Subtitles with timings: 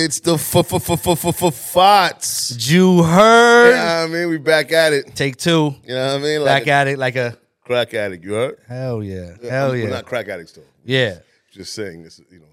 [0.00, 2.70] It's the f f f f f f fots.
[2.70, 3.72] You heard?
[3.72, 5.14] Yeah, I mean, we back at it.
[5.14, 5.74] Take two.
[5.84, 6.44] You know what I mean?
[6.44, 8.24] Back Like at it like a a crack addict.
[8.24, 8.58] You heard?
[8.66, 9.36] hell yeah.
[9.42, 9.82] Hell yeah.
[9.82, 9.88] We're yeah.
[9.90, 10.62] not crack addicts though.
[10.86, 11.18] Yeah.
[11.52, 12.18] Just saying this.
[12.30, 12.46] You know.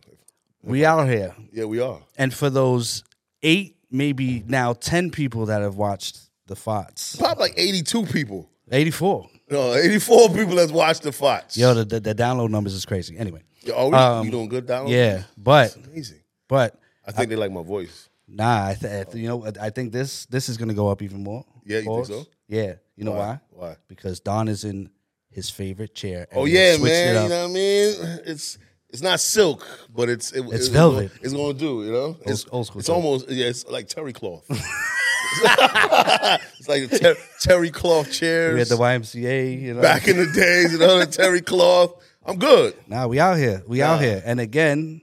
[0.62, 1.33] We out here.
[1.54, 2.02] Yeah, we are.
[2.18, 3.05] And for those
[3.41, 8.50] eight, maybe now 10 people that have watched the FOTS, Probably like 82 people.
[8.70, 9.29] 84.
[9.50, 11.55] No, 84 people that's watched the fots.
[11.55, 13.18] Yo, the, the, the download numbers is crazy.
[13.18, 14.88] Anyway, Yo, oh, um, you doing good down?
[14.88, 16.20] yeah, but, Amazing.
[16.50, 16.77] but,
[17.08, 18.10] I think they like my voice.
[18.28, 21.02] nah, I th- I you know, I think this this is going to go up
[21.02, 21.45] even more.
[21.66, 22.26] Yeah, you think so?
[22.48, 22.73] Yeah.
[22.95, 23.40] You know why?
[23.52, 23.76] Why?
[23.88, 24.90] Because Don is in
[25.30, 26.28] his favorite chair.
[26.34, 27.23] Oh yeah, man.
[27.23, 27.95] You know what I mean?
[28.26, 28.58] It's
[28.90, 31.12] it's not silk, but it's it, It's it- velvet.
[31.22, 31.84] It's gonna do.
[31.86, 32.95] You know, it's old school It's talk.
[32.98, 33.48] almost yeah.
[33.48, 34.45] It's like terry cloth.
[34.50, 38.53] it's like ter- terry cloth chairs.
[38.53, 39.81] We had the YMCA, you know.
[39.81, 41.94] back in the days, you know, the terry cloth.
[42.26, 42.76] I'm good.
[42.88, 43.64] Nah, we out here.
[43.67, 44.22] We out here.
[44.26, 45.02] And again,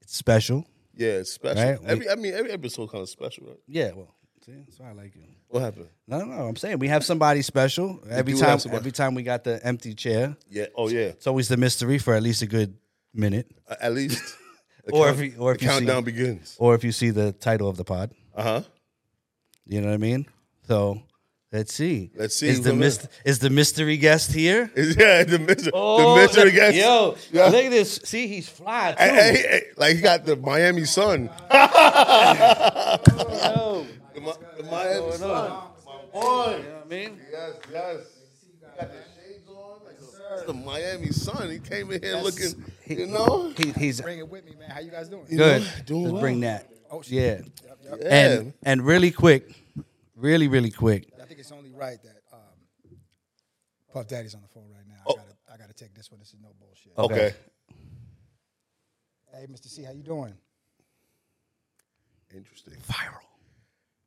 [0.00, 0.66] it's special.
[0.96, 1.62] Yeah, it's special.
[1.64, 3.58] Right, we- Every I mean, every episode kind of special, right?
[3.66, 5.22] Yeah, well, see, that's why I like you.
[5.48, 5.88] What happened?
[6.06, 6.46] No, no, no.
[6.48, 8.58] I'm saying we have somebody special every time.
[8.58, 10.66] somebody- Every time we got the empty chair, Yeah.
[10.76, 11.08] Oh yeah.
[11.16, 12.76] it's always the mystery for at least a good
[13.12, 14.22] minute, Uh, At least.
[14.92, 16.56] Or count- if you- or if the you see- countdown begins.
[16.58, 18.12] or if you see the title of the pod.
[18.34, 18.62] Uh huh.
[19.66, 20.26] You know what I mean?
[20.68, 21.00] So
[21.54, 22.10] let's see.
[22.14, 24.70] Let's see Is the gonna- myst- is the mystery guest here?
[24.76, 26.76] Yeah, the mystery, Oh, the mystery look- guest.
[26.76, 27.46] Yo, Yeah.
[27.46, 28.00] look at this.
[28.04, 29.02] See, he's fly too.
[29.02, 31.30] Hey, hey, hey, like he got the Miami Sun.
[31.50, 32.98] Oh,
[33.32, 33.86] yo.
[34.14, 35.50] The, Mi- the Miami Sun.
[35.50, 36.56] My boy.
[36.58, 37.20] You know what I mean?
[37.30, 37.96] Yes, yes.
[38.46, 39.80] He got the shades on.
[39.84, 41.50] Like the, the Miami Sun.
[41.50, 43.52] He came in here looking, you know.
[43.56, 44.70] He, he's Bring it with me, man.
[44.70, 45.24] How you guys doing?
[45.28, 45.62] good.
[45.62, 46.20] know, doing Let's well.
[46.22, 46.68] bring that.
[46.90, 47.12] Oh, shit.
[47.12, 47.94] Yeah.
[48.00, 48.08] Yeah.
[48.14, 49.50] And and really quick,
[50.16, 51.08] really really quick.
[51.34, 52.96] I think it's only right that um,
[53.92, 55.02] Puff Daddy's on the phone right now.
[55.04, 55.14] Oh.
[55.14, 56.20] I gotta, I gotta take this one.
[56.20, 56.92] This is no bullshit.
[56.96, 57.34] okay.
[59.32, 59.66] Hey, Mr.
[59.66, 60.32] C, how you doing?
[62.32, 62.74] Interesting.
[62.88, 63.18] Viral.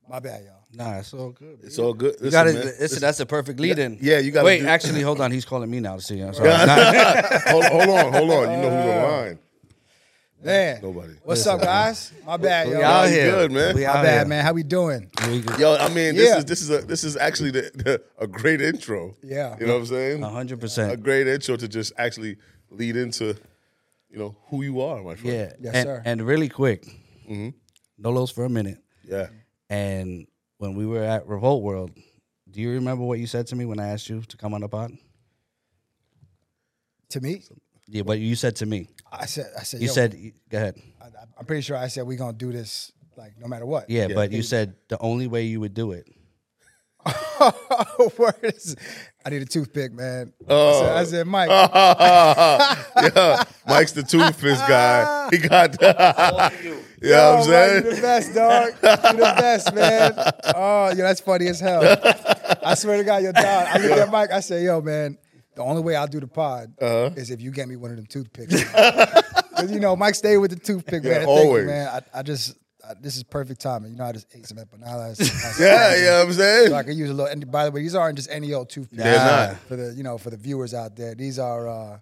[0.10, 0.64] My bad, y'all.
[0.72, 1.60] Nah, it's all good.
[1.64, 2.16] It's all good.
[2.24, 2.66] You got Listen, it.
[2.66, 2.74] man.
[2.80, 3.98] Listen, that's a perfect lead in.
[4.00, 5.30] yeah, you gotta Wait, do- actually, hold on.
[5.30, 6.22] He's calling me now to see.
[6.22, 6.48] I'm sorry.
[6.48, 7.40] Nah.
[7.52, 8.52] hold, hold on, hold on.
[8.52, 9.40] You know who's on the line.
[10.44, 11.14] Man, Nobody.
[11.24, 12.14] what's up, guys?
[12.26, 12.82] My bad, We yo.
[12.82, 13.32] out here.
[13.32, 13.76] good, man.
[13.76, 14.26] We My bad, here.
[14.28, 14.44] man.
[14.46, 15.10] How we doing?
[15.58, 16.38] Yo, I mean, this Yeah.
[16.38, 19.16] is this is a this is actually the, the, a great intro.
[19.24, 19.58] Yeah.
[19.60, 20.24] You know what I'm saying?
[20.24, 22.38] A hundred A great intro to just actually
[22.70, 23.36] lead into,
[24.12, 25.36] you know, who you are, my friend.
[25.36, 25.54] Yeah.
[25.60, 26.02] Yes, and, sir.
[26.06, 26.86] And really quick,
[27.28, 27.50] Mm-hmm.
[27.98, 28.78] no lows for a minute.
[29.04, 29.28] Yeah.
[29.72, 30.28] And
[30.60, 31.92] when we were at Revolt World,
[32.50, 34.62] do you remember what you said to me when I asked you to come on
[34.62, 34.92] the pod?
[37.10, 37.44] To me,
[37.88, 38.90] Yeah, what you said to me.
[39.12, 40.76] I said, I said, You yo, saed, go ahead.
[41.02, 41.06] I,
[41.40, 43.90] I'm pretty sure I said we're gonna do this like no matter what.
[43.90, 46.08] Yeah, but you said the only way you would do it.
[48.18, 48.76] Word is,
[49.26, 50.34] I need a toothpick, man.
[50.50, 50.84] Oh.
[50.84, 51.48] I, said, I said, Myq.
[53.16, 53.44] yeah.
[53.68, 55.30] Myq's the toothpaste guy.
[55.32, 56.62] He got You know what I'm
[57.02, 57.86] Yo, Myq, saying?
[57.86, 58.68] you the best, dog.
[58.68, 60.14] You the best, man.
[60.56, 61.82] Oh, yo, that's funny as hell.
[62.64, 63.46] I swear to God, your dog.
[63.46, 64.32] I look at Myq.
[64.32, 65.18] I say, yo, man,
[65.58, 67.10] the only way I'll do the pod Uh-huh.
[67.16, 68.64] is if you get me one of them toothpicks.
[69.58, 71.22] 'Cause, you know, Myq stayed with the toothpick, Yeah, man.
[71.22, 71.66] And Thank you, always.
[71.66, 71.88] man.
[72.14, 72.56] I, I just,
[72.88, 73.92] I, this is perfect timing.
[73.92, 75.18] You know, I just ate some empanadas.
[75.20, 76.68] last Yeah, you know what I'm saying?
[76.70, 77.32] So I could use a little.
[77.32, 79.02] And by the way, these aren't just any old toothpicks.
[79.02, 79.58] They're not.
[79.68, 81.98] For the, you know, for the viewers out there, these are, uh,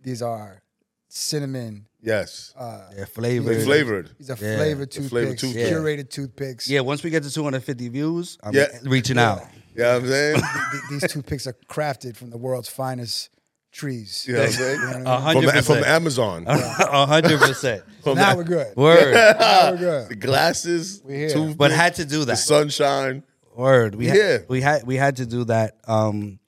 [0.00, 0.62] these are
[1.08, 1.86] cinnamon.
[2.00, 2.54] Yes.
[2.58, 3.62] Yeah, flavored.
[3.64, 4.10] Flavored.
[4.18, 5.70] These are Yeah, flavored the flavored toothpicks, toothpicks.
[5.70, 6.68] curated toothpicks.
[6.68, 8.68] Yeah, once we get to 250 views, I'm Yeah.
[8.84, 9.42] reaching out.
[9.80, 10.34] You know what I'm saying?
[10.72, 13.30] Th- these toothpicks are crafted from the world's finest
[13.72, 14.24] trees.
[14.26, 14.80] You know what I'm saying?
[14.80, 15.04] You know what I mean?
[15.04, 15.86] From, hundred the, from percent.
[15.86, 16.44] Amazon.
[16.48, 17.82] A hundred percent.
[18.02, 18.76] From now we're good.
[18.76, 19.14] Word.
[19.40, 20.08] Now we're good.
[20.08, 21.28] the glasses, We here.
[21.30, 22.36] toothpick, But had to do the that.
[22.38, 23.22] sunshine.
[23.54, 23.94] Word.
[23.94, 24.14] We Yeah.
[24.38, 25.76] had we had we had to do that.
[25.86, 26.38] Um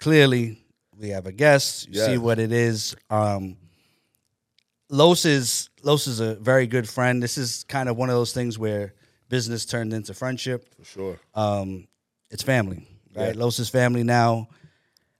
[0.00, 0.58] clearly
[0.96, 1.88] we have a guest.
[1.88, 2.18] You see Yes.
[2.18, 2.94] what it is.
[3.10, 3.56] Um
[4.90, 7.22] Los is Los is a very good friend.
[7.22, 8.94] This is kind of one of those things where
[9.28, 10.74] business turned into friendship.
[10.78, 11.20] For sure.
[11.34, 11.88] Um
[12.30, 12.86] it's family.
[13.14, 13.34] Right?
[13.34, 13.42] Yeah.
[13.42, 14.48] Los is family now.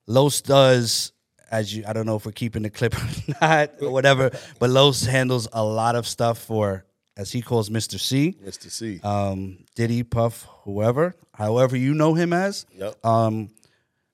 [0.06, 1.12] Los does
[1.50, 4.70] as you I don't know if we're keeping the clip or not or whatever, but
[4.70, 6.84] Los handles a lot of stuff for
[7.16, 7.98] as he calls Mr.
[7.98, 8.70] C Mr.
[8.70, 9.00] C.
[9.02, 12.66] um, Diddy, Puff, whoever, however you know him as.
[12.76, 13.04] Yep.
[13.04, 13.50] Um,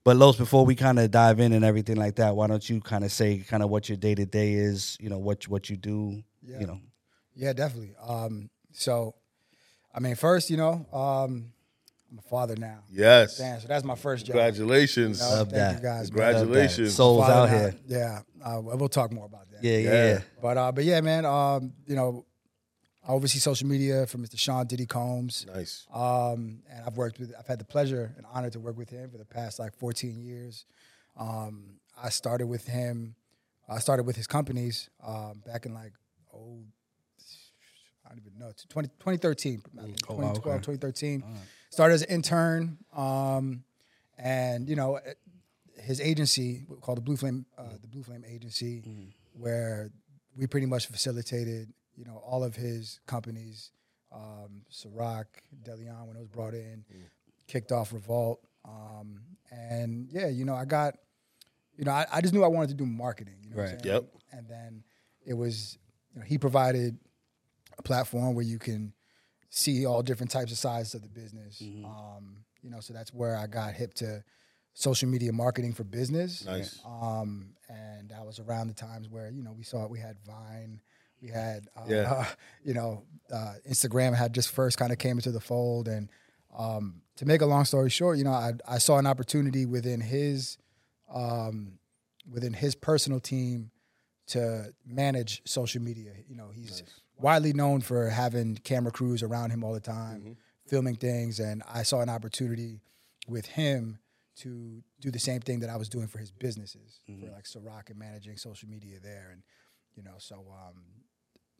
[0.04, 2.80] but Los, before we kind of dive in and everything like that, why don't you
[2.80, 4.98] kind of say kind of what your day to day is?
[5.00, 6.22] You know what what you do.
[6.42, 6.60] Yeah.
[6.60, 6.80] You know.
[7.34, 7.96] Yeah, definitely.
[8.06, 9.14] Um, so,
[9.92, 11.53] I mean, first, you know, um,
[12.14, 12.78] I'm a father now.
[12.92, 13.38] yes.
[13.38, 14.34] Damn, so that's my first job.
[14.34, 15.20] Congratulations.
[15.20, 15.74] Uh, Love thank that.
[15.76, 16.12] you guys.
[16.12, 16.32] man.
[16.34, 16.94] Congratulations.
[16.94, 17.58] Souls out now.
[17.58, 17.74] here.
[17.88, 19.64] Yeah, uh, we'll talk more about that.
[19.64, 20.04] Yeah, yeah, Yeah.
[20.14, 20.20] yeah.
[20.40, 21.24] But uh, but yeah, man.
[21.26, 22.24] Um, you know,
[23.06, 24.38] I oversee social media for Mr.
[24.38, 25.44] Sean Diddy Combs.
[25.52, 25.86] Nice.
[25.92, 29.10] Um, and I've worked with, I've had the pleasure and honor to work with him
[29.10, 30.64] for the past like 14 years.
[31.18, 33.14] Um, I started with him,
[33.68, 35.92] I started with his companies um, back in like,
[36.34, 36.60] oh,
[38.06, 38.52] I don't even know.
[38.68, 40.64] 20, 2013, I think, Oh, wow, 2012, okay.
[40.64, 41.24] 2013.
[41.74, 43.64] Started as an intern, um,
[44.16, 45.00] and you know,
[45.82, 49.12] his agency called the Blue Flame, uh, the Blue Flame Agency, Mm.
[49.32, 49.90] where
[50.36, 53.72] we pretty much facilitated, you know, all of his companies,
[54.12, 55.24] um, Ciroc,
[55.64, 57.02] Deleon when it was brought in, Mm.
[57.48, 60.96] kicked off Revolt, um, and yeah, you know, I got,
[61.76, 63.70] you know, I, I just knew I wanted to do marketing, you know, what I'm
[63.72, 63.82] Right.
[63.84, 63.94] saying?
[63.94, 64.10] Yep.
[64.30, 64.84] and then
[65.26, 65.76] it was,
[66.12, 66.96] you know, he provided
[67.78, 68.92] a platform where you can
[69.56, 71.62] see all different types of sides of the business.
[71.84, 74.24] Um, you know, so that's where I got hip to
[74.72, 76.44] social media marketing for business.
[76.44, 76.80] Nice.
[76.84, 80.80] Um, and that was around the times where you know we saw we had Vine,
[81.22, 82.26] we had uh, Yeah.
[82.64, 85.86] you know uh, Instagram had just first kind of came into the fold.
[85.86, 86.10] And
[86.56, 90.00] um, to make a long story short, you know, I, I saw an opportunity within
[90.00, 90.58] his
[91.14, 91.78] um,
[92.28, 93.70] within his personal team
[94.26, 96.12] to manage social media.
[96.26, 96.82] You know, he's
[97.18, 101.82] widely known for having camera crews around him all the time, filming things, and I
[101.82, 102.80] saw an opportunity
[103.28, 103.98] with him
[104.36, 107.90] to do the same thing that I was doing for his businesses, for like Ciroc
[107.90, 109.42] and managing social media there, and
[109.94, 110.82] you know, so um,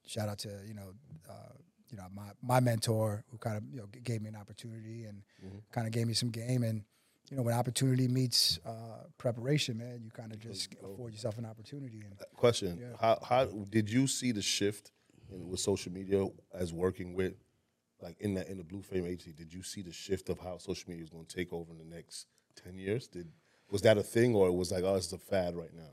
[0.07, 0.93] shout out to you know.
[1.29, 1.53] Uh,
[1.91, 5.05] you know my, my mentor who kind of you know g- gave me an opportunity
[5.05, 5.23] and
[5.71, 6.83] kind of gave me some game and
[7.31, 11.45] you know when opportunity meets uh, preparation man you kind of just afford yourself an
[11.45, 14.91] opportunity and Question: How how did you see the shift
[15.35, 17.35] in, with social media as working with,
[18.01, 19.33] like in that in the Blue Flame agency?
[19.33, 21.79] Did you see the shift of how social media is going to take over in
[21.79, 22.27] the next
[22.63, 23.09] ten years?
[23.09, 23.29] Did
[23.71, 25.91] was that a thing, or it was like, oh, it's a fad right now?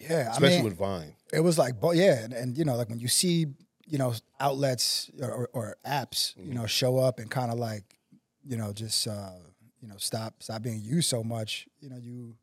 [0.00, 1.14] yeah Especially I mean, with Vine.
[1.34, 3.46] it was like but yeah and, and you know like when you see
[3.86, 7.84] you know outlets or, or, or apps you know show up and kind of like
[8.42, 9.32] you know just uh,
[9.82, 12.34] you know stop stop being used so much you know you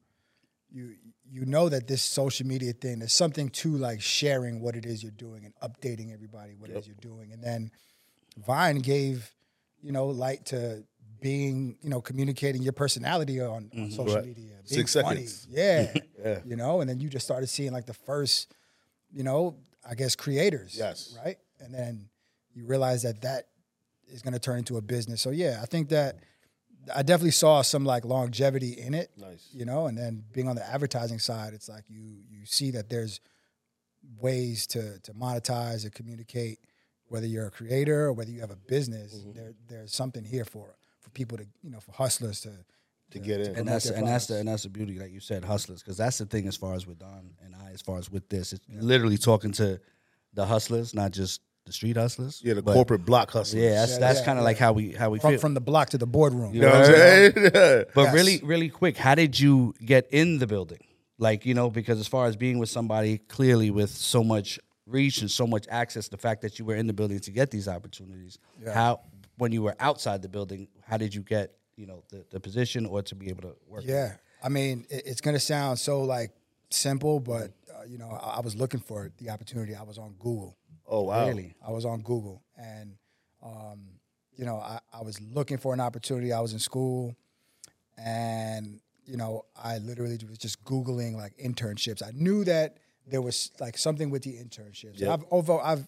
[0.74, 0.96] you
[1.30, 5.02] you know that this social media thing there's something to like sharing what it is
[5.04, 7.72] you're doing and updating everybody what it is you're doing and then
[8.46, 9.34] Vine gave
[9.82, 10.84] you know light to
[11.22, 13.90] being you know communicating your personality on, on mm-hmm.
[13.92, 14.26] social Right.
[14.26, 15.48] media being Six funny seconds.
[15.50, 15.94] yeah
[16.26, 16.40] Yeah.
[16.46, 18.54] you know and then you just started seeing like the first
[19.12, 19.56] you know
[19.88, 21.16] I guess creators Yes.
[21.24, 22.10] right and then
[22.56, 23.48] you realize that that
[24.08, 26.18] is going to turn into a business so yeah I think that
[26.94, 29.50] I definitely saw some like longevity in it Nice.
[29.54, 32.90] you know and then being on the advertising side it's like you you see that
[32.90, 33.20] there's
[34.20, 36.60] ways to to monetize and communicate
[37.08, 39.32] whether you're a creator or whether you have a business Mm-hmm.
[39.34, 42.52] there there's something here for for people to you know for hustlers to
[43.12, 43.56] To get in.
[43.56, 45.98] and that's their and that's the and that's the beauty, like you said, hustlers, because
[45.98, 48.54] that's the thing as far as with Don and I, as far as with this,
[48.54, 49.80] it's literally talking to
[50.34, 52.42] the hustlers, not just the street hustlers.
[52.44, 53.64] Yeah, the but- corporate block hustlers.
[53.64, 55.40] Yeah, that's Yeah, that's yeah, kind of like how we how we from, feel.
[55.40, 57.34] from the block to the boardroom You know what I'm saying?
[57.96, 58.14] But Yes.
[58.14, 60.80] really, really quick, how did you get in the building?
[61.18, 65.22] Like, you know, because as far as being with somebody clearly with so much reach
[65.22, 67.68] and so much access, the fact that you were in the building to get these
[67.68, 68.38] opportunities,
[68.74, 69.00] how
[69.38, 72.86] when you were outside the building, how did you get, you know, the, the position
[72.86, 73.84] or to be able to work?
[73.86, 74.14] Yeah,
[74.44, 76.32] I mean, it, it's gonna sound so like
[76.72, 79.76] simple, but uh, you know, I, I was looking for the opportunity.
[79.76, 80.58] I was on Google.
[80.88, 81.28] Oh wow.
[81.28, 81.56] Really?
[81.66, 82.96] I was on Google, and
[83.44, 83.82] um,
[84.36, 86.34] you know, I, I was looking for an opportunity.
[86.34, 87.16] I was in school,
[87.98, 92.02] and you know, I literally was just googling like internships.
[92.04, 92.78] I knew that
[93.08, 95.00] there was like something with the internships.
[95.00, 95.10] Yep.
[95.10, 95.86] I've although I've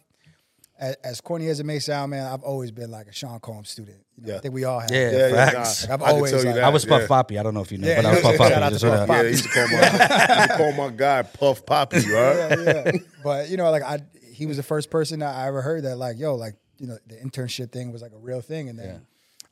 [0.77, 3.69] as, as corny as it may sound, man, I've always been like a Sean Combs
[3.69, 3.99] student.
[4.17, 4.37] You know, Yeah.
[4.37, 4.91] I think we all have.
[4.91, 5.87] Yeah, Yeah, yeah, facts.
[5.87, 6.63] nah, I've I always, like- that.
[6.65, 7.07] I was Puff yeah.
[7.07, 7.39] Poppy.
[7.39, 8.53] I don't know if you know, Yeah, but I was Puff Poppy.
[8.53, 9.77] out to just so Puff that- Yeah, he used to call my,
[10.39, 12.09] used to call my guy Puff Poppy, right?
[12.11, 12.55] yeah,
[12.85, 12.91] yeah.
[13.23, 13.99] But you know, like I,
[14.35, 16.97] he was the first person that I ever heard that, like, yo, like you know,
[17.07, 18.67] the internship thing was like a real thing.
[18.69, 19.05] And then,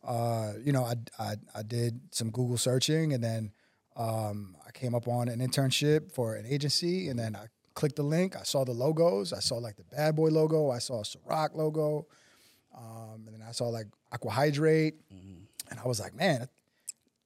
[0.06, 3.52] uh, you know, I, I I did some Google searching, and then
[3.96, 8.04] um, I came up on an internship for an agency, and then I clicked the
[8.04, 8.36] link.
[8.36, 9.32] I saw the logos.
[9.34, 10.70] I saw like the Bad Boy logo.
[10.70, 12.08] I saw a Ciroc logo,
[12.78, 14.94] um, and then I saw like Aquahydrate,
[15.70, 16.48] and I was like, man.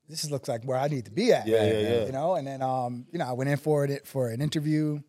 [0.10, 1.48] This looks like where I need to be at.
[1.48, 2.06] Yeah, yeah, yeah.
[2.06, 5.02] You know, and then um, you know, I went in for it for an interview,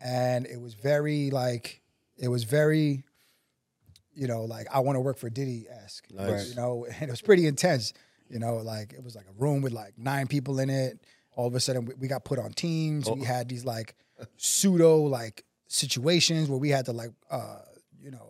[0.00, 1.80] and it was very like
[2.18, 3.04] it was very
[4.14, 6.50] you know like i want to work for diddy esque Nice.
[6.50, 7.92] you know and it was pretty intense
[8.28, 11.04] you know like it was like a room with like nine people in it
[11.36, 13.14] all of a sudden we- we got put on teams Oh.
[13.14, 13.94] we had these like
[14.36, 17.58] pseudo like situations where we had to like uh
[18.02, 18.26] you know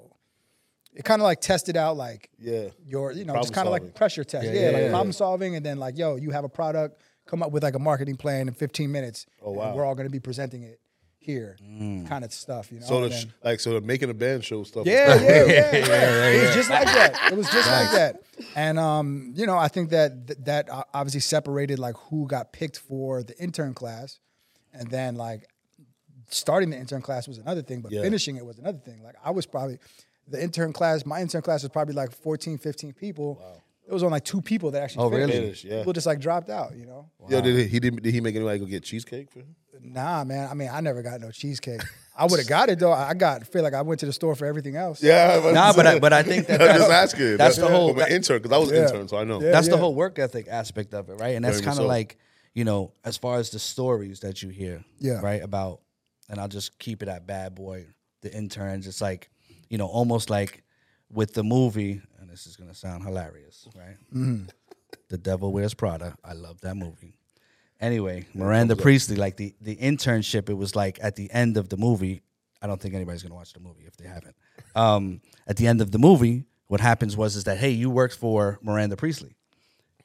[0.93, 2.69] it kind of like tested out like Yeah.
[2.85, 4.91] your you know Problem just kind of like pressure test yeah, Yeah, yeah, like yeah.
[4.91, 7.79] problem solving and then like yo you have a product come up with like a
[7.79, 9.75] marketing plan in 15 minutes Oh, wow.
[9.75, 10.81] we're all going to be presenting it
[11.23, 11.57] here
[12.09, 14.43] kind of stuff you know So the sh- then- like so the making a band
[14.45, 14.87] show stuff.
[14.87, 15.45] was yeah, kinda yeah,
[15.77, 17.33] yeah, yeah, It was just like that.
[17.33, 18.23] It was just like that.
[18.57, 22.79] And um, you know, I think that th- that obviously separated like who got picked
[22.79, 24.19] for the intern class,
[24.73, 25.47] and then like
[26.31, 28.03] starting the intern class was another thing, but Yeah.
[28.03, 29.03] finishing it was another thing.
[29.03, 29.79] Like I was probably
[30.27, 33.43] the intern class, my intern class was probably like 14, 15 people.
[33.87, 35.33] It was on like two people that actually Oh, really?
[35.33, 35.63] finished.
[35.63, 35.79] Finished, yeah.
[35.79, 37.11] People just like dropped out, you know?
[37.29, 39.57] Yo, did he, he did, did he make anybody go get cheesecake for him?
[39.83, 40.49] Nah, man.
[40.51, 41.83] I mean, I never got no cheesecake.
[42.17, 42.93] I would have got it though.
[42.93, 45.03] I got feel like I went to the store for everything else.
[45.03, 47.37] Yeah, Nah, but I, but I think that I'm that's, just asking.
[47.39, 48.87] that's the whole From an intern because I was an Yeah.
[48.89, 49.41] intern, so I know.
[49.41, 49.53] Yeah.
[49.53, 51.35] that's the whole work ethic aspect of it, right?
[51.37, 51.89] And that's Very kind of so.
[51.89, 52.19] like,
[52.53, 55.21] you know, as far as the stories that you hear, Yeah.
[55.21, 55.43] right?
[55.43, 55.81] About,
[56.29, 57.87] and I'll just keep it at Bad Boy,
[58.21, 58.87] the interns.
[58.87, 59.31] It's like,
[59.71, 60.63] you know, almost like
[61.11, 63.97] with the movie, and this is gonna sound hilarious, right?
[64.15, 64.45] Mm-hmm.
[65.09, 66.17] The Devil Wears Prada.
[66.25, 67.17] I love that movie.
[67.81, 71.77] Anyway, Miranda Priestley, like the the internship, it was like at the end of the
[71.77, 72.23] movie.
[72.63, 74.37] I don't think anybody's gonna watch the movie if they haven't.
[74.75, 78.17] Um, at the end of the movie, what happens was is that hey, you worked
[78.17, 79.35] for Miranda Priestley,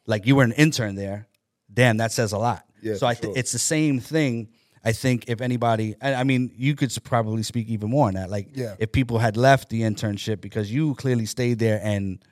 [0.08, 1.28] like you were an intern there.
[1.74, 2.64] Damn, that says a lot.
[2.82, 3.34] Yeah, so I th- sure.
[3.38, 4.50] it's the same thing.
[4.84, 8.30] I think if anybody, I I mean, you could probably speak even more on that.
[8.30, 8.76] Like, Yeah.
[8.80, 12.24] if people had left the internship because you clearly stayed there and,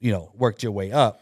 [0.00, 1.20] you know, worked your way up,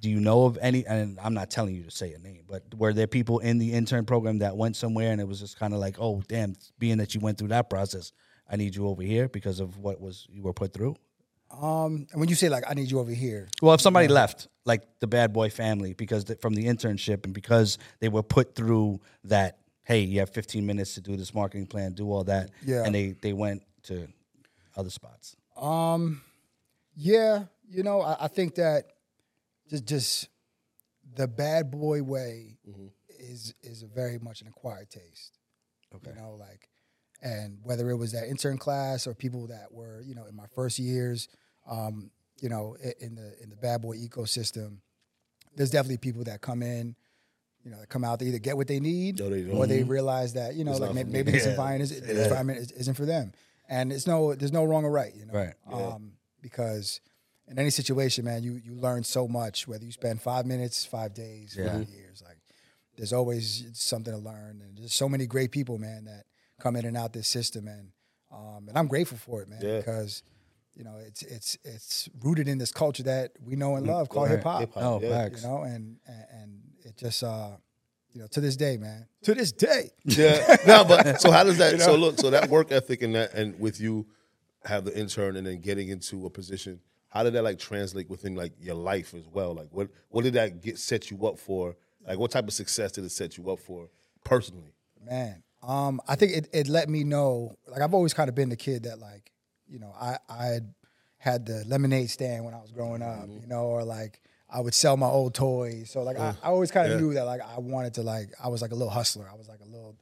[0.00, 0.86] do you know of any?
[0.86, 3.72] And I'm not telling you to say a name, but were there people in the
[3.72, 6.98] intern program that went somewhere and it was just kind of like, oh, damn, being
[6.98, 8.12] that you went through that process,
[8.48, 10.96] I need you over here because of what was you were put through.
[11.50, 14.48] Um, and when you say like I need you over here, Well, if somebody left,
[14.66, 18.54] like the bad boy family, because th- from the internship and because they were put
[18.54, 22.50] through that, hey, you have 15 minutes to do this marketing plan, do all that,
[22.64, 22.84] Yeah.
[22.84, 24.08] and they they went to
[24.76, 25.36] other spots.
[25.56, 26.20] Um,
[26.94, 28.92] yeah, you know, I, I think that
[29.68, 30.28] just just
[31.16, 32.58] the bad boy way
[33.18, 35.38] is is a very much an acquired taste.
[35.94, 36.10] Okay.
[36.14, 36.68] You know, like,
[37.22, 40.46] and whether it was that intern class or people that were, you know, in my
[40.54, 41.28] first years,
[41.68, 42.10] um,
[42.40, 44.78] you know, in the in the bad boy ecosystem,
[45.56, 46.94] there's definitely people that come in.
[47.64, 49.82] You know, that come out to either get what they need, No, they or they
[49.82, 51.12] realize that you know, It's like not may- for me.
[51.12, 51.50] maybe this Yeah.
[51.50, 53.32] environment, is, this environment is, isn't for them,
[53.68, 55.54] and it's no, there's no wrong or right, you know, Right.
[55.66, 57.00] um, because
[57.50, 59.66] in any situation, man, you you learn so much.
[59.68, 61.72] Whether you spend five minutes, five days, Yeah.
[61.78, 62.38] five years, like
[62.96, 66.24] there's always something to learn, and there's so many great people, man, that
[66.60, 67.90] come in and out this system, and
[68.30, 69.78] um, and I'm grateful for it, man, Yeah.
[69.78, 70.22] because
[70.74, 74.28] you know it's it's it's rooted in this culture that we know and love called
[74.28, 74.36] Right.
[74.36, 75.08] hip hop, Oh, yeah.
[75.08, 75.42] facts.
[75.42, 77.52] you know, and and, and it just uh,
[78.12, 80.56] you know, to this day, man, to this day, Yeah.
[80.66, 81.80] no, but so how does that?
[81.80, 84.06] So look, so that work ethic and that, and with you
[84.64, 86.80] have the intern and then getting into a position.
[87.08, 89.54] How did that like translate within like your life as well?
[89.54, 91.76] Like what what did that get set you up for?
[92.06, 93.88] Like what type of success did it set you up for
[94.24, 94.72] personally?
[95.04, 97.56] Man, um, I think it, it let me know.
[97.66, 99.32] Like I've always kind of been the kid that like,
[99.66, 100.58] you know, I I
[101.18, 103.40] had, the lemonade stand when I was growing up, Mm-hmm.
[103.40, 105.90] you know, or like I would sell my old toys.
[105.90, 107.06] So like I, I always kind of Yeah.
[107.06, 109.28] knew that like I wanted to like I was like a little hustler.
[109.30, 109.96] I was like a little,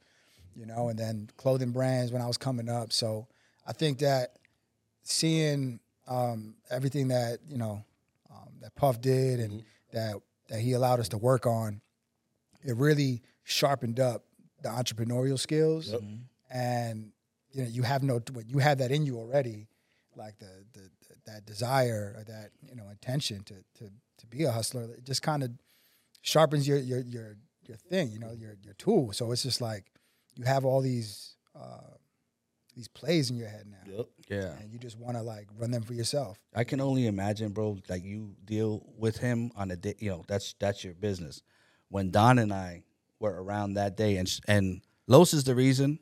[0.55, 2.93] you know, and then clothing brands when I was coming up.
[2.93, 3.27] So
[3.65, 4.37] I think that
[5.03, 7.83] seeing um, everything that you know
[8.31, 10.15] um, that Puff did and that
[10.49, 11.81] that he allowed us to work on,
[12.63, 14.23] it really sharpened up
[14.63, 15.93] the entrepreneurial skills,
[16.49, 17.11] and
[17.51, 19.67] you know you have no you have that in you already,
[20.15, 20.89] like the, the,
[21.25, 24.83] that desire or that you know intention to to to be a hustler.
[24.83, 25.51] It just kind of
[26.21, 27.35] sharpens your your your
[27.67, 29.11] your thing, you know, your your tool.
[29.13, 29.85] So it's just like
[30.35, 31.95] you have all these uh,
[32.77, 34.05] these plays in your head now, Yep.
[34.29, 34.53] Yeah.
[34.61, 36.37] and you just want to like run them for yourself.
[36.55, 37.77] I can only imagine, bro.
[37.89, 41.41] Like you deal with him on a day, you know, that's that's your business.
[41.89, 42.83] When Don and I
[43.19, 45.97] were around that day, and and Los is the reason.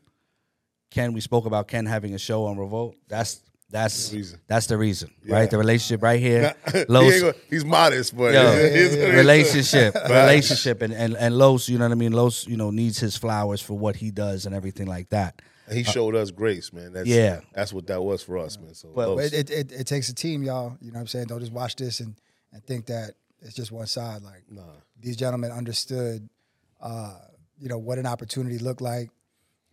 [0.91, 2.95] Ken, we spoke about Ken having a show on Revolt.
[3.07, 4.39] That's that's The reason.
[4.47, 5.35] that's the reason, Yeah.
[5.35, 5.49] right?
[5.49, 6.53] The relationship right here.
[6.73, 11.67] He Los, ain't gonna- he's modest, but Yo, he's- relationship, relationship, and, and and Los,
[11.69, 12.11] you know what I mean.
[12.11, 15.41] Los, you know, needs his flowers for what he does and everything like that.
[15.71, 16.93] He showed us grace, man.
[16.93, 17.41] That's, Yeah.
[17.53, 18.73] that's what that was for us, man.
[18.73, 20.77] So But- it, it, it, it takes a team, y'all.
[20.81, 21.27] You know what I'm saying?
[21.27, 22.15] Don't just watch this and,
[22.51, 24.21] and think that it's just one side.
[24.21, 24.61] Like Nah.
[24.99, 26.29] these gentlemen understood,
[26.81, 27.15] uh,
[27.59, 29.09] you know, what an opportunity looked like.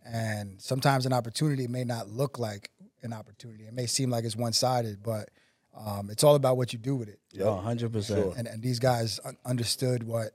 [0.05, 2.69] And sometimes an opportunity may not look like
[3.03, 3.65] an opportunity.
[3.65, 5.29] It may seem like it's one sided, but
[5.75, 7.19] um, it's all about what you do with it.
[7.31, 7.45] Yep.
[7.47, 8.37] Oh, 100%.
[8.37, 10.31] And, and these guys understood what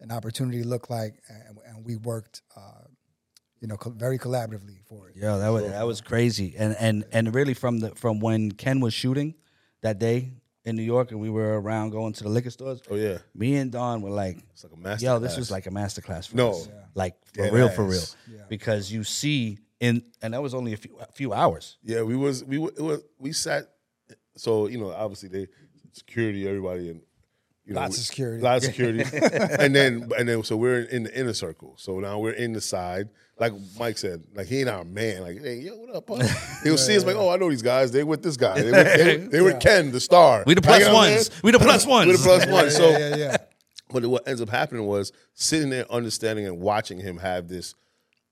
[0.00, 2.79] an opportunity looked like, and, and we worked, uh,
[3.60, 5.16] you know, co- very collaboratively for it.
[5.16, 8.80] Yeah, that was that was crazy, and and and really from the from when Ken
[8.80, 9.34] was shooting
[9.82, 10.32] that day
[10.64, 12.80] in New York, and we were around going to the liquor stores.
[12.90, 15.04] Oh yeah, Me and Don were like, it's like a master.
[15.06, 15.38] "Yo, this class.
[15.38, 16.50] was like a master class for No.
[16.50, 16.68] us.
[16.94, 18.16] like for Dead real, for real." ass.
[18.30, 18.40] Yeah.
[18.48, 21.76] Because you see in, and that was only a few a few hours.
[21.82, 23.64] Yeah, we was we wa- it was we sat.
[24.36, 25.46] So you know, obviously they
[25.92, 27.00] security, everybody, and
[27.64, 28.42] you Lots of security.
[28.42, 29.04] lots of security,
[29.60, 31.74] and then and then so we're in the inner circle.
[31.76, 35.22] So now we're in the side, like Myq said, like he ain't our man.
[35.22, 36.06] Like, hey, yo, what up?
[36.06, 36.22] Bud?
[36.64, 37.92] He'll see us like, oh, I know these guys.
[37.92, 38.62] They with this guy.
[38.62, 40.42] They with, they, they with Ken, the star.
[40.46, 41.30] We the Like, plus you know ones.
[41.42, 42.06] We the plus ones.
[42.06, 42.76] We the plus ones.
[42.76, 43.36] So yeah, yeah.
[43.90, 47.74] but what ends up happening was sitting there, understanding and watching him have this,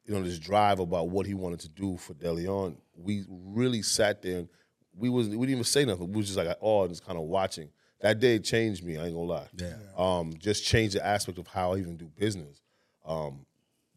[0.04, 2.76] you know, this drive about what he wanted to do for DeLeon.
[2.96, 4.48] We really sat there and
[4.96, 6.08] we was we didn't even say nothing.
[6.10, 7.68] We was just like oh, just kind of watching.
[8.00, 8.96] That day changed me.
[8.96, 9.48] I ain't gonna lie.
[9.56, 9.74] Yeah.
[9.96, 12.60] Um, just changed the aspect of how I even do business.
[13.04, 13.44] Um,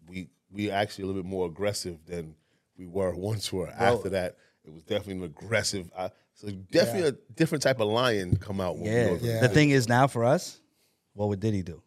[0.08, 2.36] we we actually a little bit more aggressive than
[2.78, 3.70] we were once were.
[3.70, 5.92] After that, it was definitely an aggressive.
[5.96, 8.78] Uh, so definitely a different type of lion come out.
[8.78, 9.06] When Yeah.
[9.10, 9.42] go Yeah.
[9.42, 10.60] The thing is now for us,
[11.14, 11.82] what would Diddy do?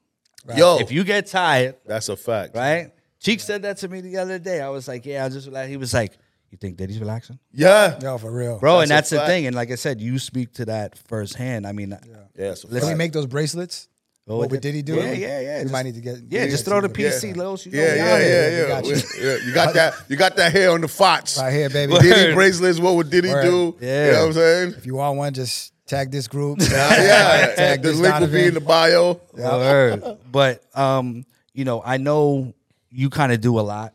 [0.55, 2.55] Yo, If you get tired, that's a fact.
[2.55, 2.93] right?
[3.19, 4.61] Cheek said that to me the other day.
[4.61, 6.13] I was like, yeah, I just like He was like,
[6.55, 7.39] you think Diddy's relaxing?
[7.53, 7.99] Yeah.
[8.01, 8.59] Yo, for real.
[8.61, 9.29] Bro, That's and that's the fact.
[9.29, 9.47] thing.
[9.47, 11.67] And like I said, you speak to that firsthand.
[11.67, 11.99] I mean, yeah,
[12.39, 13.89] Yeah, it's a Can we make those bracelets?
[14.27, 14.95] Oh, what it- would Diddy do?
[14.95, 15.57] yeah, yeah, yeah.
[15.59, 16.17] We Just- might need to get.
[16.31, 17.11] yeah just throw the yeah.
[17.11, 18.63] PC, You know, Yeah, we yeah, yeah, yeah.
[18.63, 18.97] We got you.
[19.21, 19.37] yeah.
[19.47, 19.95] You got that.
[20.09, 21.37] You got that hair on the fox.
[21.39, 21.95] Right here, baby.
[21.99, 22.79] Diddy bracelets.
[22.79, 23.43] What would Diddy Word.
[23.43, 23.77] do?
[23.81, 24.07] Yeah.
[24.07, 24.75] You know what I'm saying?
[24.79, 26.61] If you want one, just tag this group.
[26.61, 27.53] yeah.
[27.57, 29.21] Tag the this link will be in the bio.
[29.35, 30.03] Word.
[30.31, 32.55] But um, you know, I know
[32.91, 33.93] you kind of do a lot.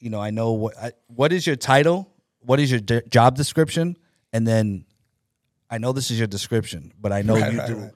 [0.00, 2.08] You know, I know what I, what is your title,
[2.40, 3.96] what is your d- job description,
[4.32, 4.84] and then
[5.70, 7.92] I know this is your description, but I know Right, you right, do right.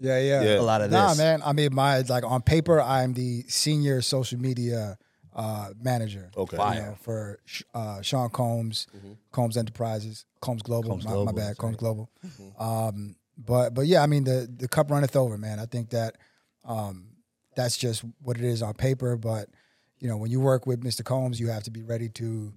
[0.00, 0.42] Yeah, yeah.
[0.42, 0.60] Yeah.
[0.60, 1.18] a lot of Nah, this.
[1.18, 1.42] man.
[1.44, 4.96] I mean, my like on paper, I'm the senior social media
[5.34, 6.30] uh, manager.
[6.36, 6.56] Okay.
[6.56, 7.38] you know, for
[7.74, 8.86] uh, Sean Combs,
[9.32, 10.90] Combs Enterprises, Combs Global.
[10.90, 12.10] Combs my, Global, my bad, that's Combs Global.
[12.58, 15.58] Um, but but yeah, I mean the the cup runneth over, man.
[15.60, 16.16] I think that
[16.64, 17.08] um,
[17.54, 19.16] that's just what it is on paper.
[19.16, 19.48] But
[20.00, 21.04] you know, when you work with Mr.
[21.04, 22.52] Combs, you have to be ready to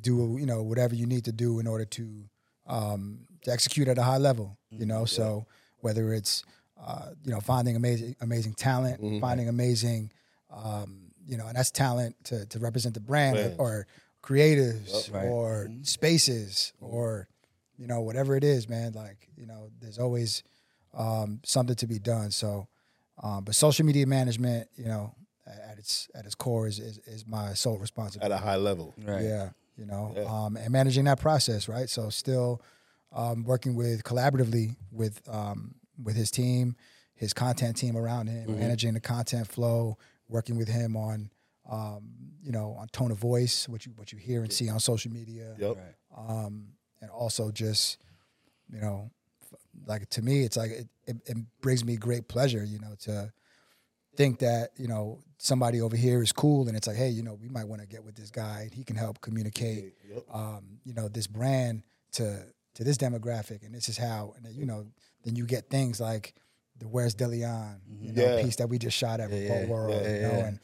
[0.00, 2.24] do, you know whatever you need to do in order to
[2.66, 4.56] um, to execute at a high level.
[4.70, 5.46] You know, so
[5.80, 6.44] whether it's
[6.80, 10.12] uh, you know finding amazing amazing talent, finding amazing
[10.50, 13.56] um, you know, and that's talent to to represent the brand Brands.
[13.58, 13.86] or
[14.22, 15.24] creatives Right.
[15.24, 17.28] or spaces or
[17.78, 18.92] you know whatever it is, man.
[18.92, 20.42] Like you know, there's always
[20.94, 22.30] um, something to be done.
[22.30, 22.68] So,
[23.22, 25.14] um, but social media management, you know,
[25.48, 28.56] at at its at its core is is, is my sole responsibility At a high
[28.56, 28.94] level.
[29.04, 29.22] Right.
[29.24, 30.24] Yeah, you know, Yeah.
[30.24, 31.88] um, and managing that process, right?
[31.88, 32.60] So still
[33.12, 36.76] um, working with collaboratively with um, with his team,
[37.14, 38.60] his content team around him, Mm-hmm.
[38.60, 39.96] managing the content flow,
[40.28, 41.30] working with him on
[41.70, 42.02] um,
[42.42, 45.10] you know on tone of voice, what you what you hear and see on social
[45.12, 45.76] media, Yep.
[46.16, 46.68] um,
[47.00, 47.98] and also just
[48.72, 49.10] you know
[49.86, 53.32] like to me it's like it, it, it brings me great pleasure you know to
[54.18, 57.34] think that you know somebody over here is cool and it's like hey you know
[57.40, 60.24] we might want to get with this guy he can help communicate Yep.
[60.34, 61.82] um, you know this brand
[62.18, 62.24] to
[62.74, 64.80] to this demographic and this is how and then, you know
[65.24, 66.34] then you get things like
[66.80, 68.42] the where's Deleon you know Yeah.
[68.42, 70.58] piece that we just shot at Yeah, yeah, World yeah, you know and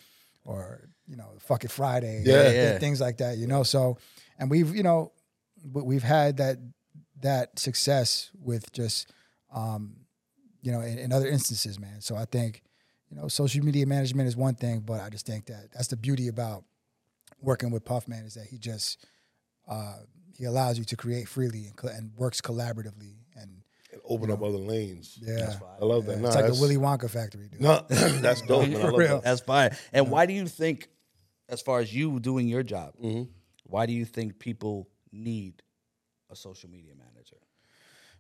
[0.45, 2.79] or you know fuck it Friday Yeah.
[2.79, 3.99] things like that you know so
[4.39, 5.13] and we've you know
[5.73, 6.57] we- we've had that
[7.21, 9.13] that success with just
[9.55, 9.83] um,
[10.63, 12.63] you know in, in other instances man so i think
[13.15, 15.97] you know social media management is one thing but i just think that that's the
[15.97, 16.65] beauty about
[17.41, 19.07] working with puffman is that he just
[19.69, 19.99] uh,
[20.37, 24.43] he allows you to create freely and, co- and works collaboratively and And open up
[24.43, 25.17] other lanes.
[25.23, 26.17] yeah, I love that.
[26.17, 27.61] yeah, Nah, it's like the Willy Wonka factory dude.
[27.61, 28.81] No, that's dope, man.
[28.81, 29.09] I love real.
[29.17, 29.25] that.
[29.25, 29.71] That's fine.
[29.93, 30.89] And why do you think,
[31.49, 33.31] as far as you doing your job, Mm-hmm.
[33.65, 35.63] why do you think people need
[36.31, 37.37] a social media manager?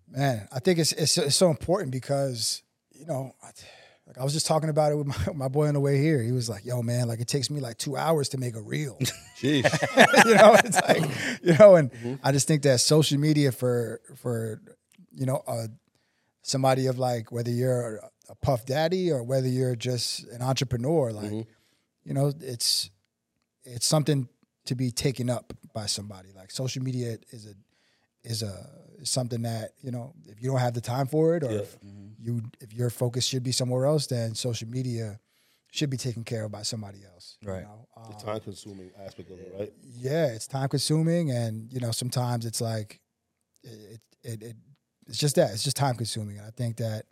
[0.08, 3.50] Man, I think it's it's, it's so important because you know, I,
[4.06, 6.22] like I was just talking about it with my, my boy on the way here.
[6.22, 8.60] He was like, "Yo, man, like it takes me like two hours to make a
[8.60, 8.98] reel."
[9.40, 9.64] Jeez.
[10.26, 11.04] you know, it's like
[11.42, 12.14] you know, and Mm-hmm.
[12.22, 14.60] I just think that social media for for
[15.12, 15.68] you know uh,
[16.42, 21.30] somebody of like whether you're a puff daddy or whether you're just an entrepreneur, like
[21.30, 21.50] Mm-hmm.
[22.04, 22.90] you know, it's
[23.64, 24.28] it's something
[24.66, 26.30] to be taken up by somebody.
[26.34, 27.54] Like social media is a
[28.28, 28.70] is a
[29.02, 31.76] something that you know if you don't have the time for it or if
[32.18, 35.20] you if your focus should be somewhere else, then social media
[35.70, 37.36] should be taken care of by somebody else.
[37.40, 37.62] you Right.
[37.64, 37.86] know?
[37.96, 39.72] Um, the time consuming aspect of it, right?
[39.82, 43.00] yeah, it's time consuming, and you know sometimes it's like
[43.62, 44.56] it, it, it
[45.06, 46.38] it's just that it's just time consuming.
[46.38, 47.06] And I think that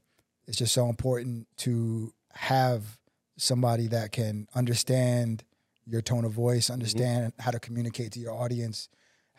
[0.47, 2.99] it's just so important to have
[3.37, 5.45] somebody that can understand
[5.85, 8.89] your tone of voice, understand how to communicate to your audience,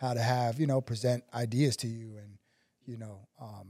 [0.03, 2.37] how to have you know present ideas to you, and
[2.85, 3.69] you know um,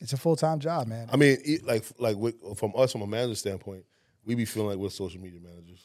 [0.00, 1.08] it's a full time job, man.
[1.12, 3.84] I mean, e- like like with, from us from a manager standpoint,
[4.24, 5.80] we be feeling like we're social media managers.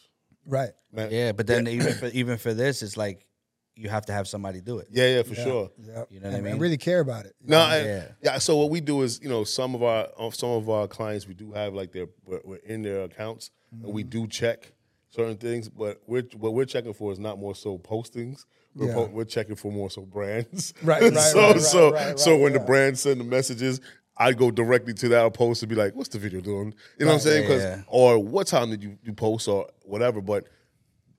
[0.46, 0.72] right.
[0.92, 3.28] Man, Yeah, but then even for even for this, it's like
[3.76, 4.88] you have to have somebody do it.
[4.92, 5.70] Yeah, yeah, for sure.
[5.78, 6.08] Yep.
[6.12, 6.52] You know what I mean?
[6.54, 7.36] and really care about it.
[7.42, 8.06] No, I- Yeah.
[8.24, 8.38] yeah.
[8.40, 11.28] So what we do is, you know, some of our uh, some of our clients,
[11.28, 14.74] we do have like their we're, we're in their accounts, and we do check
[15.10, 15.70] certain things.
[15.70, 18.46] But we're what we're checking for is not more so postings.
[18.80, 18.94] We're, Yeah.
[18.94, 20.74] po- we're checking for more so brands.
[20.84, 22.66] Right, right, so right, right, so right, so right, when the yeah.
[22.66, 23.82] brands send the messages.
[24.22, 27.12] I go directly to that post to be like, "What's the video doing?" You know
[27.12, 27.44] what I'm saying?
[27.44, 27.82] Yeah, 'Cause- yeah.
[27.88, 30.20] or what time did you, you post or whatever.
[30.22, 30.46] But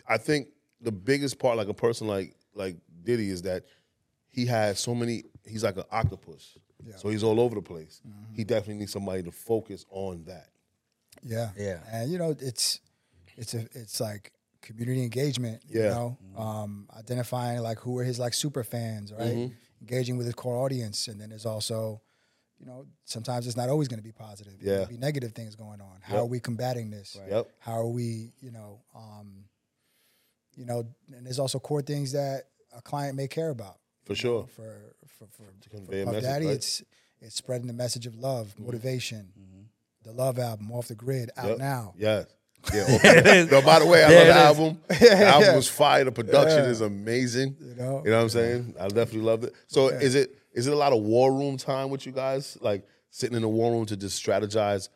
[0.07, 0.49] I think
[0.83, 3.65] the biggest part, like a person like like Diddy, is that
[4.29, 5.25] he has so many.
[5.47, 6.59] He's like an octopus,
[6.97, 8.03] so he's all over the place.
[8.07, 8.35] Mm-hmm.
[8.35, 10.49] He definitely needs somebody to focus on that.
[11.23, 11.79] Yeah, Yeah.
[11.91, 12.81] and you know it's
[13.39, 14.31] it's a it's like
[14.63, 15.63] community engagement.
[15.69, 15.91] You Yeah.
[15.91, 19.35] know, um, identifying like who are his like super fans, right?
[19.37, 19.55] Mm-hmm.
[19.81, 22.01] Engaging with his core audience, and then there's also,
[22.59, 24.55] you know, sometimes it's not always going to be positive.
[24.61, 24.73] Yeah.
[24.73, 26.01] There'll be negative things going on.
[26.03, 26.23] How Yep.
[26.23, 27.17] are we combating this?
[27.29, 27.49] Yep.
[27.61, 29.47] How are we, you know, um,
[30.57, 33.79] you know, and there's also core things that a client may care about.
[34.05, 34.47] For sure.
[34.55, 36.55] For for for, convey for Puff message, Daddy, right?
[36.57, 36.83] it's
[37.21, 38.65] it's spreading the message of love, Mm-hmm.
[38.67, 39.33] motivation.
[40.03, 41.59] The Love album, off the grid, out Yep.
[41.59, 41.95] now.
[41.99, 42.25] Yeah.
[42.75, 42.85] Yeah.
[43.05, 43.49] okay.
[43.51, 44.81] no, by the way, I There love the album.
[44.89, 46.05] The album was fire.
[46.05, 47.57] The production is amazing.
[47.61, 48.03] You know?
[48.05, 48.75] You know what I'm saying?
[48.79, 49.55] I definitely loved it.
[49.67, 52.59] So is it is it a lot of war room time with you guys?
[52.61, 54.89] Like sitting in the war room to just strategize,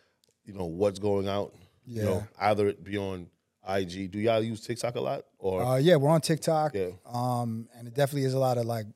[0.44, 1.55] you know, what's going out?
[1.87, 2.05] You Yeah.
[2.05, 3.29] know, either it be on
[3.66, 4.11] IG.
[4.11, 5.24] Do y'all use TikTok a lot?
[5.38, 6.74] Or Uh, yeah, we're on TikTok.
[6.74, 6.90] Yeah.
[7.07, 8.87] Um, and it definitely is a lot of like,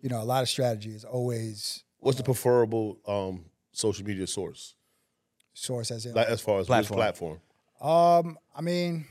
[0.00, 4.74] you know, a lot of strategy is always what's the preferable um, social media source?
[5.52, 6.14] source as in.
[6.14, 6.96] Like as far as Platform.
[6.98, 7.40] which platform?
[7.80, 9.06] Um, I mean,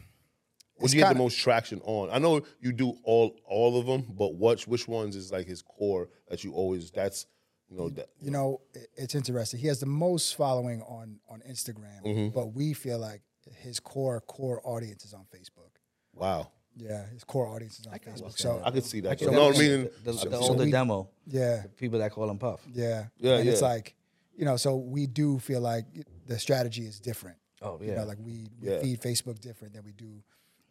[0.77, 2.09] What it's do you get the most traction on?
[2.09, 5.61] I know you do all all of them, but which which ones is like his
[5.61, 7.25] core that you always that's
[7.69, 9.59] you know that you know, it- it's interesting.
[9.59, 12.35] He has the most following on on Instagram, Mm-hmm.
[12.35, 13.21] but we feel like
[13.57, 15.71] his core core audience is on Facebook.
[16.13, 16.51] wow.
[16.77, 18.37] Yeah, his core audience is on Facebook.
[18.37, 19.21] So I could see that.
[19.21, 21.99] You So, know, no, I mean the, the so older we- demo, yeah, the people
[21.99, 22.59] that call him Puff.
[22.73, 23.95] yeah, Yeah, and it's like,
[24.35, 25.85] you know, so we do feel like
[26.27, 27.37] the strategy is different.
[27.65, 28.79] Oh You yeah, know, like we, we Yeah.
[28.81, 30.23] feed Facebook different than we do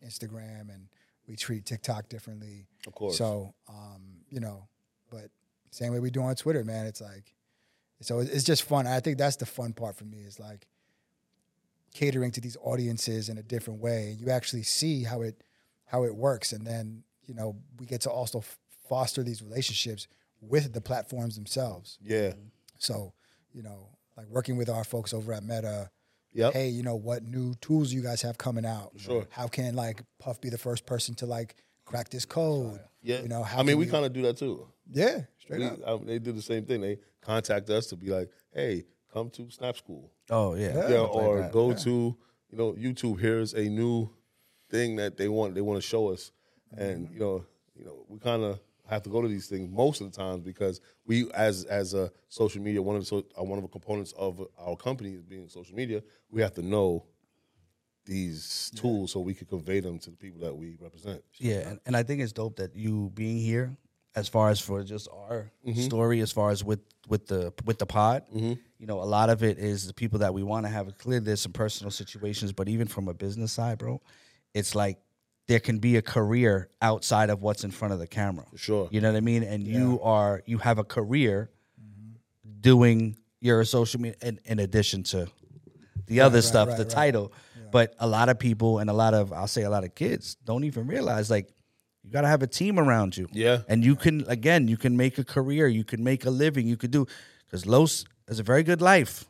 [0.04, 0.88] Instagram, and
[1.26, 2.66] we treat TikTok differently.
[2.86, 3.16] Of course.
[3.18, 4.68] So, um, you know,
[5.10, 5.30] but
[5.70, 6.86] same way we do on Twitter, man.
[6.86, 7.34] It's like,
[8.00, 8.86] so it's just fun.
[8.86, 10.66] I think that's the fun part for me is like
[11.94, 14.16] catering to these audiences in a different way.
[14.18, 15.42] You actually see how it
[15.86, 20.06] how it works, and then you know we get to also f- foster these relationships
[20.40, 21.98] with the platforms themselves.
[22.02, 22.34] yeah.
[22.78, 23.14] So,
[23.54, 25.90] you know, like working with our folks over at Meta.
[26.34, 26.52] Yep.
[26.52, 28.92] Hey, you know what new tools you guys have coming out?
[28.96, 29.26] Sure.
[29.30, 32.80] How can like Puff be the first person to like crack this code?
[33.02, 33.20] Yeah.
[33.22, 34.66] You know, how I mean we we- kind of do that too.
[34.90, 35.78] Yeah, straight We, up.
[35.86, 36.80] I, they do the same thing.
[36.82, 41.14] They contact us to be like, "Hey, come to Snap School." oh yeah, Yeah, Stuff
[41.14, 41.52] like or that.
[41.52, 42.16] go to
[42.50, 43.18] you know YouTube.
[43.20, 44.10] Here's a new
[44.70, 46.32] thing that they want they want to show us,
[46.76, 50.00] and you know you know we kind of have to go to these things most
[50.00, 53.42] of the times because we as as a social media one of the so, uh,
[53.42, 56.02] one of the components of our company is being social media.
[56.30, 57.06] We have to know
[58.04, 61.22] these tools so we can convey them to the people that we represent.
[61.38, 63.76] Yeah, and, and I think it's dope that you being here,
[64.14, 65.80] as far as for just our Mm-hmm.
[65.80, 69.42] story, as far as with with the with the pod, you know, a lot of
[69.42, 70.96] it is the people that we want to have.
[70.98, 74.02] Clearly, there's some personal situations, but even from a business side, bro,
[74.52, 74.98] it's like
[75.46, 78.46] there can be a career outside of what's in front of the camera.
[78.56, 78.88] Sure.
[78.90, 79.42] you know what I mean.
[79.42, 81.50] And you are you have a career
[82.60, 85.28] doing your social media in, in addition to
[86.06, 87.32] the other right, stuff, right, the title.
[87.70, 90.36] But a lot of people and a lot of I'll say a lot of kids
[90.44, 91.52] don't even realize like
[92.02, 93.28] you got to have a team around you.
[93.32, 93.62] Yeah.
[93.68, 96.76] And you can again, you can make a career, you can make a living, you
[96.76, 97.06] could do
[97.50, 99.24] cuz Los has a very good life.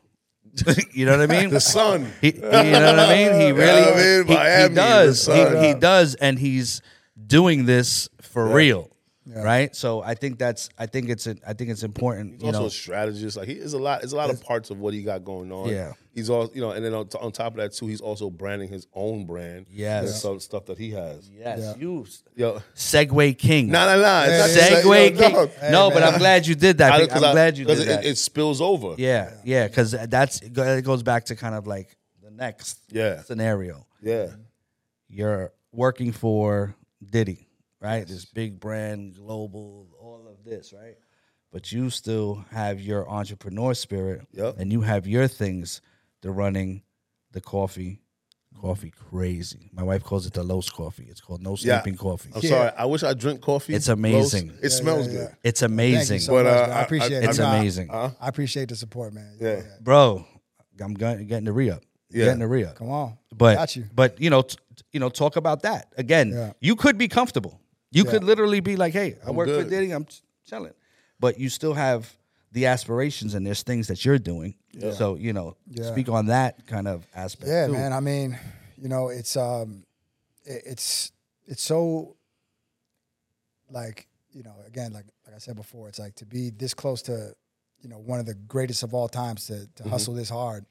[0.93, 1.49] you know what I mean?
[1.49, 2.11] The sun.
[2.21, 2.57] He, he- you know
[2.95, 3.41] what I mean?
[3.41, 4.25] He really what I mean?
[4.27, 5.25] he- he, Miami, the does.
[5.27, 6.81] He, he does, and he's
[7.27, 8.89] doing this for real,
[9.27, 9.75] right?
[9.75, 12.33] So I think that's I think it's a, I think it's important.
[12.33, 13.37] He's you also know, a strategist.
[13.37, 14.01] Like he is a lot.
[14.01, 15.69] There's a lot of parts of what he got going on.
[15.69, 15.93] Yeah.
[16.13, 18.69] He's all you know, and then on, on top of that too, he's also branding
[18.69, 19.65] his own brand.
[19.69, 20.05] Yes.
[20.05, 21.29] and some stuff that he has.
[21.29, 21.73] yes, Yeah.
[21.77, 23.67] you Yo, Segway King.
[23.69, 24.23] nah, nah, nah.
[24.27, 25.33] It's not Segway yo, King.
[25.33, 25.69] no.
[25.71, 26.93] no, but I'm glad you did that.
[26.93, 28.05] I- I'm 'cause I- glad you did it, that.
[28.05, 28.95] It spills over.
[28.97, 33.21] yeah, yeah, because that's it goes back to kind of like the next Yeah.
[33.23, 33.85] scenario.
[34.01, 34.27] yeah.
[35.09, 36.75] you're working for
[37.11, 37.44] Diddy,
[37.81, 38.07] right?
[38.07, 40.95] This big brand, global, all of this, right?
[41.51, 44.55] But you still have your entrepreneur spirit, Yep.
[44.59, 45.81] and you have your things.
[46.21, 46.81] The running,
[47.31, 48.01] the coffee,
[48.59, 49.69] coffee crazy.
[49.73, 51.05] My wife calls it the Los coffee.
[51.09, 51.81] It's called no Yeah.
[51.81, 52.31] sleeping coffee.
[52.33, 52.71] I'm sorry.
[52.77, 53.75] I wish I drink coffee.
[53.75, 54.47] It's amazing.
[54.47, 54.57] Los.
[54.63, 55.35] It smells yeah, good.
[55.43, 56.69] It's Thank amazing, you so But, much, uh, man.
[56.71, 57.23] I- I appreciate I- it.
[57.29, 57.91] It's You know, I- amazing.
[57.91, 59.37] I appreciate the support, man.
[59.39, 59.61] Yeah.
[59.81, 60.25] bro.
[60.81, 61.83] I'm going, getting the re up.
[62.09, 62.25] Yeah.
[62.25, 62.75] Getting the re up.
[62.75, 63.17] Come on.
[63.33, 63.85] But Got you.
[63.93, 64.57] but you know, t-
[64.91, 66.31] you know, talk about that again.
[66.31, 66.53] Yeah.
[66.59, 67.59] You could be comfortable.
[67.95, 69.63] You could literally be like, "Hey, I work for.
[69.63, 69.91] Diddy.
[69.91, 70.73] I'm ch- chilling,"
[71.19, 72.15] but you still have
[72.51, 74.55] the aspirations and there's things that you're doing.
[74.97, 75.89] So you know, Yeah.
[75.91, 77.47] speak on that kind of aspect.
[77.49, 77.73] Yeah, too.
[77.73, 77.93] man.
[77.93, 78.37] I mean,
[78.77, 79.85] you know, it's um,
[80.43, 81.11] it, it's
[81.47, 82.15] it's so
[83.69, 87.01] like you know, again, like like I said before, it's like to be this close
[87.03, 87.33] to
[87.81, 90.65] you know one of the greatest of all times to to hustle this hard.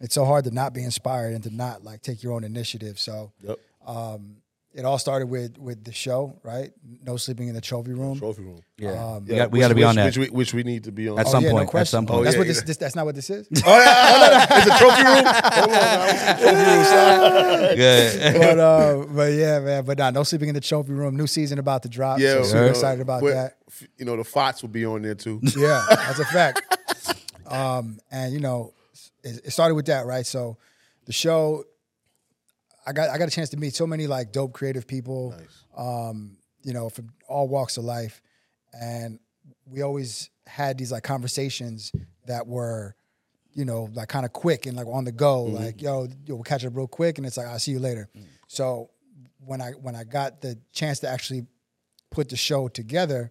[0.00, 2.98] It's so hard to not be inspired and to not like take your own initiative.
[3.00, 3.58] So Yep.
[3.84, 4.36] um,
[4.78, 6.70] it all started with with the show, right?
[7.04, 8.16] No sleeping in the trophy room.
[8.16, 8.60] Trophy room.
[8.76, 10.84] Yeah, Um, we got, we got to be on that Which we, which we need
[10.84, 11.18] to be on.
[11.18, 11.66] at Oh, some yeah, no point.
[11.66, 11.90] at question.
[11.90, 12.24] some point.
[12.24, 12.52] that's yeah, what yeah.
[12.52, 12.76] this, this.
[12.76, 13.48] That's not what this is.
[13.66, 14.46] Oh, yeah.
[14.48, 15.24] it's a trophy room.
[15.58, 17.74] Hold on, now.
[17.74, 18.34] Good.
[18.40, 19.84] but uh, but yeah, man.
[19.84, 21.16] But nah, no sleeping in the trophy room.
[21.16, 22.20] New season about to drop.
[22.20, 23.56] Yeah, so super excited about but, that.
[23.98, 25.40] You know, the Fox will be on there too.
[25.56, 26.62] Yeah, that's a fact.
[27.48, 28.74] Um, and you know,
[29.24, 30.24] it, it started with that, right?
[30.24, 30.56] So,
[31.06, 31.64] the show,
[32.88, 35.34] I got I got a chance to meet so many like dope creative people,
[35.76, 38.22] um, you know, from all walks of life,
[38.72, 39.18] and
[39.70, 41.92] we always had these like conversations
[42.26, 42.96] that were,
[43.52, 46.42] you know, like kind of quick and like on the go, like yo, yo, we'll
[46.42, 48.08] catch up real quick, and it's like I'll see you later.
[48.46, 48.90] So
[49.44, 51.46] when I when I got the chance to actually
[52.10, 53.30] put the show together,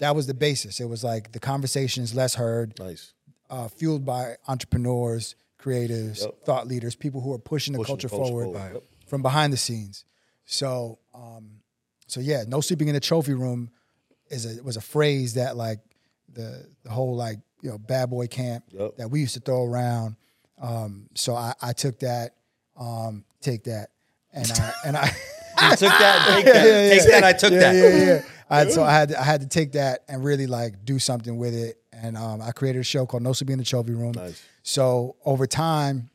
[0.00, 0.78] that was the basis.
[0.80, 3.14] It was like the conversations less heard, Nice.
[3.48, 6.44] uh, fueled by entrepreneurs, creatives, Yep.
[6.44, 8.72] thought leaders, people who are pushing the Pushing culture the culture forward forward.
[8.74, 8.82] Yep.
[9.10, 10.04] From behind the scenes.
[10.46, 11.60] So, um,
[12.06, 13.70] so yeah, no sleeping in the trophy room
[14.30, 15.80] is a was a phrase that like
[16.32, 18.96] the the whole like you know bad boy camp Yep.
[18.96, 20.16] that we used to throw around.
[20.62, 22.36] Um, so I, I took that,
[22.78, 23.90] um, take that,
[24.32, 25.10] and I and I.
[25.62, 26.26] You took that.
[26.36, 26.54] Take that.
[26.66, 27.20] Yeah, yeah, Take yeah.
[27.20, 27.24] that.
[27.24, 27.74] I took that.
[27.74, 28.22] Yeah, yeah.
[28.48, 30.98] I had, so I had to, I had to take that and really like do
[30.98, 31.76] something with it.
[31.92, 34.12] And um, I created a show called No Sleeping in the Trophy Room.
[34.12, 34.42] Nice.
[34.62, 36.08] So over time,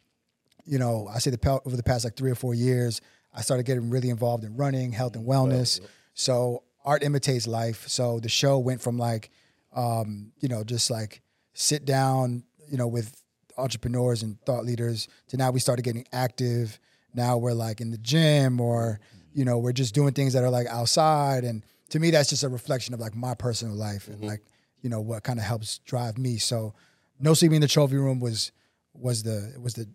[0.66, 3.02] you know, I say the over the past like three or four years,
[3.34, 5.80] I started getting really involved in running, health and wellness.
[6.14, 7.88] So art imitates life.
[7.88, 9.30] So the show went from like,
[9.76, 11.22] um, you know, just like
[11.54, 13.22] sit down, you know, with
[13.58, 16.80] entrepreneurs and thought leaders to now we started getting active.
[17.14, 19.00] Now we're like in the gym or,
[19.34, 21.44] you know, we're just doing things that are like outside.
[21.44, 24.42] And to me, that's just a reflection of like my personal life and like,
[24.82, 26.38] you know, what kind of helps drive me.
[26.38, 26.74] So
[27.20, 28.52] no sleeping in the trophy room was
[28.94, 29.88] was the was the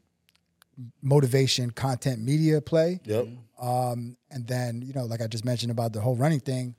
[1.02, 3.00] motivation content media play.
[3.04, 3.28] Yep.
[3.60, 6.74] Um, and then, you know, like I just mentioned about the whole running thing,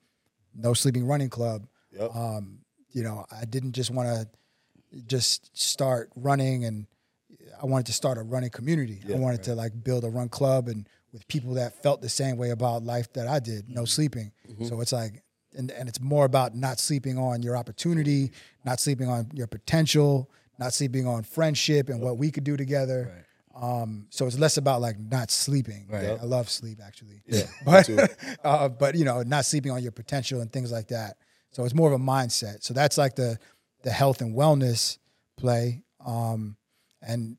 [0.55, 1.67] no sleeping running club.
[1.91, 2.15] Yep.
[2.15, 2.59] Um,
[2.91, 4.27] you know, I didn't just want to
[5.07, 6.87] just start running and
[7.61, 9.01] I wanted to start a running community.
[9.09, 12.37] I wanted to like build a run club and with people that felt the same
[12.37, 14.31] way about life that I did, no sleeping.
[14.67, 15.23] So it's like
[15.55, 18.31] and, and it's more about not sleeping on your opportunity,
[18.63, 23.25] not sleeping on your potential, not sleeping on friendship and what we could do together.
[23.55, 25.87] Um, so it's less about like not sleeping.
[25.89, 26.17] Right.
[26.19, 27.21] I love sleep actually.
[27.25, 27.89] Yeah, But
[28.43, 31.17] uh, but you know, not sleeping on your potential and things like that.
[31.51, 32.63] So it's more of a mindset.
[32.63, 33.37] So that's like the
[33.83, 34.97] the health and wellness
[35.37, 35.83] play.
[36.05, 36.55] Um,
[37.01, 37.37] and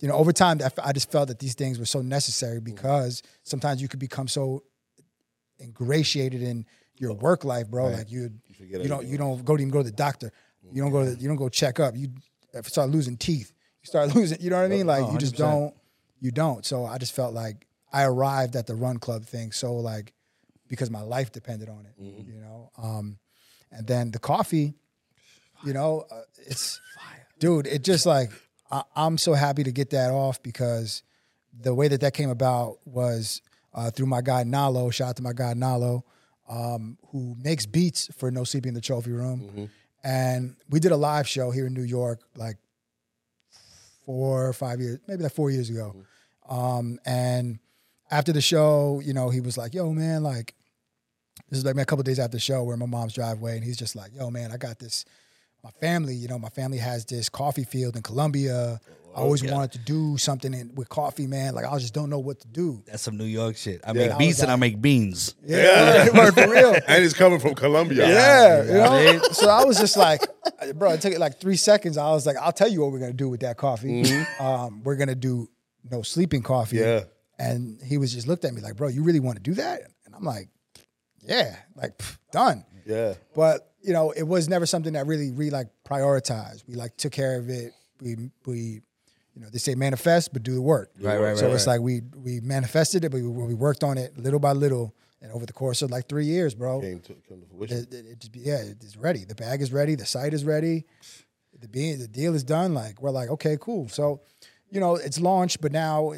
[0.00, 2.60] you know, over time, I f- I just felt that these things were so necessary
[2.60, 4.64] because sometimes you could become so
[5.60, 7.88] ingratiated in your work life, bro.
[7.88, 10.32] Like you, you, forget don't, you don't go to even go to the doctor.
[10.72, 11.96] You don't go to, you don't go check up.
[11.96, 12.08] You
[12.62, 13.52] start losing teeth.
[13.82, 14.40] You start losing.
[14.40, 14.86] You know what I mean?
[14.86, 15.38] Like you just 100%.
[15.38, 15.74] don't.
[16.20, 16.64] You don't.
[16.64, 20.12] So I just felt like I arrived at the run club thing so like
[20.68, 21.94] because my life depended on it.
[21.98, 22.70] You know.
[22.78, 23.18] Um,
[23.70, 24.74] and then the coffee,
[25.64, 26.80] you know, uh, it's
[27.38, 27.66] dude.
[27.66, 28.30] It just like
[28.70, 31.02] I, I'm so happy to get that off because
[31.58, 33.42] the way that that came about was
[33.74, 34.92] uh, through my guy Nalo.
[34.92, 36.02] Shout out to my guy Nalo,
[36.48, 39.68] um, who makes beats for No Sleeping in the Trophy Room,
[40.04, 42.56] and we did a live show here in New York like
[44.04, 45.94] four or five years, maybe like four years ago.
[46.48, 47.58] Um, and
[48.10, 50.54] after the show, you know, he was like, "Yo, man, like."
[51.48, 52.62] This is like a couple days after the show.
[52.62, 55.04] We're in my mom's driveway, and he's just like, "Yo, man, I got this.
[55.62, 58.80] My family, you know, my family has this coffee field in Colombia.
[59.14, 61.54] I always wanted to do something in, with coffee, man.
[61.54, 62.82] Like I just don't know what to do.
[62.86, 63.80] That's some New York shit.
[63.84, 63.92] I Yeah.
[64.06, 65.34] make I beats and I make beans.
[65.44, 66.74] Yeah, word for real.
[66.88, 68.08] and it's coming from Colombia.
[68.08, 69.12] Yeah, you Yeah.
[69.18, 69.22] know.
[69.32, 70.22] So I was just like,
[70.74, 71.98] bro, it took it like three seconds.
[71.98, 74.04] I was like, I'll tell you what we're gonna do with that coffee.
[74.40, 75.48] Um, we're gonna do
[75.90, 76.76] no sleeping coffee.
[76.78, 77.04] Yeah.
[77.38, 79.82] And he was just looked at me like, bro, you really want to do that?
[80.06, 80.48] And I'm like,
[81.20, 82.64] yeah, like pff, done.
[82.86, 83.14] Yeah.
[83.34, 86.62] But you know, it was never something that really we like prioritized.
[86.68, 87.72] We like took care of it.
[88.00, 88.80] We we
[89.34, 90.90] you know they say manifest, but do the work.
[91.00, 91.38] Right, right, right.
[91.38, 94.40] So right, it's like we we manifested it, but we, we worked on it little
[94.40, 97.46] by little, and over the course of like three years, bro, Came to, came to
[97.46, 97.78] fruition.
[97.78, 99.24] it, it, it yeah, it's ready.
[99.24, 99.94] The bag is ready.
[99.94, 100.84] The site is ready.
[101.58, 102.74] The being, the deal is done.
[102.74, 103.88] Like we're like, okay, cool.
[103.88, 104.20] So,
[104.70, 106.12] you know, it's launched, but now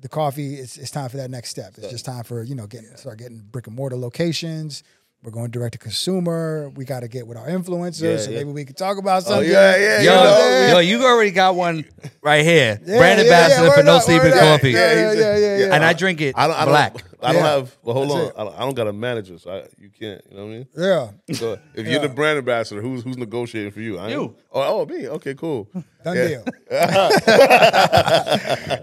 [0.00, 1.74] the coffee, it's, it's time for that next step.
[1.76, 4.82] It's just time for you know getting start getting brick and mortar locations.
[5.22, 6.70] We're going direct to consumer.
[6.76, 8.38] We got to get with our influencers, Yeah, so yeah.
[8.38, 9.50] maybe we could talk about Oh something.
[9.50, 11.84] yeah, yeah, Yo, you know, yo, you already got one
[12.22, 12.80] right here.
[12.86, 14.30] Yeah, Brand ambassador yeah, for No up, Sleeping.
[14.32, 14.70] Coffee.
[14.70, 15.74] Yeah, yeah, yeah, yeah, yeah.
[15.74, 17.04] And I drink it I don't, I don't, black.
[17.20, 17.50] I don't Yeah.
[17.50, 17.76] have.
[17.82, 18.46] Well, hold That's on.
[18.46, 18.56] it.
[18.56, 20.22] I don't, got a manager, so I, you can't.
[20.30, 20.66] You know what I mean?
[20.76, 21.10] Yeah.
[21.34, 23.98] So if you're the brand ambassador, who's who's negotiating for you?
[23.98, 24.10] I?
[24.10, 24.36] You.
[24.52, 25.08] Oh, oh, me.
[25.08, 25.68] Okay, cool.
[26.04, 26.28] Done Yeah.
[26.28, 26.44] deal.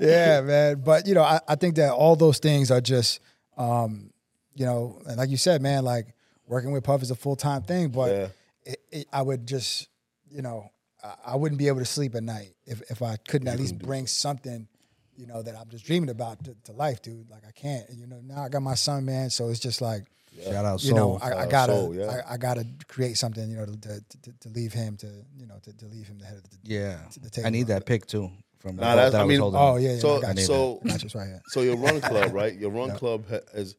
[0.02, 0.82] yeah, man.
[0.84, 3.20] But you know, I, I think that all those things are just,
[3.58, 4.12] um,
[4.54, 6.08] you know, and like you said, man, like
[6.48, 7.90] working with Puff is a full time thing.
[7.90, 8.28] But Yeah.
[8.66, 9.88] it, it, I would just,
[10.30, 10.70] you know,
[11.04, 13.78] I, I wouldn't be able to sleep at night if if I couldn't at least
[13.78, 14.68] bring something,
[15.18, 17.30] you know, that I'm just dreaming about to, to life, dude.
[17.30, 17.86] Like I can't.
[17.96, 19.30] You know, now I got my son, man.
[19.30, 20.04] So it's just like.
[20.44, 22.22] Shout out You know, I, I gotta, Soul, yeah.
[22.28, 25.46] I, I gotta create something, you know, to, to, to, to leave him to, you
[25.48, 26.58] know, to, to leave him the head of the.
[26.64, 26.98] yeah.
[27.22, 28.30] the table I need that pick too.
[28.60, 29.60] From Nah, that's- that I was mean- holding.
[29.62, 30.00] Oh yeah, yeah.
[30.00, 30.38] So I you.
[30.42, 31.06] so I got you.
[31.06, 32.54] It's right so your run club, right?
[32.54, 33.76] Your run club ha- is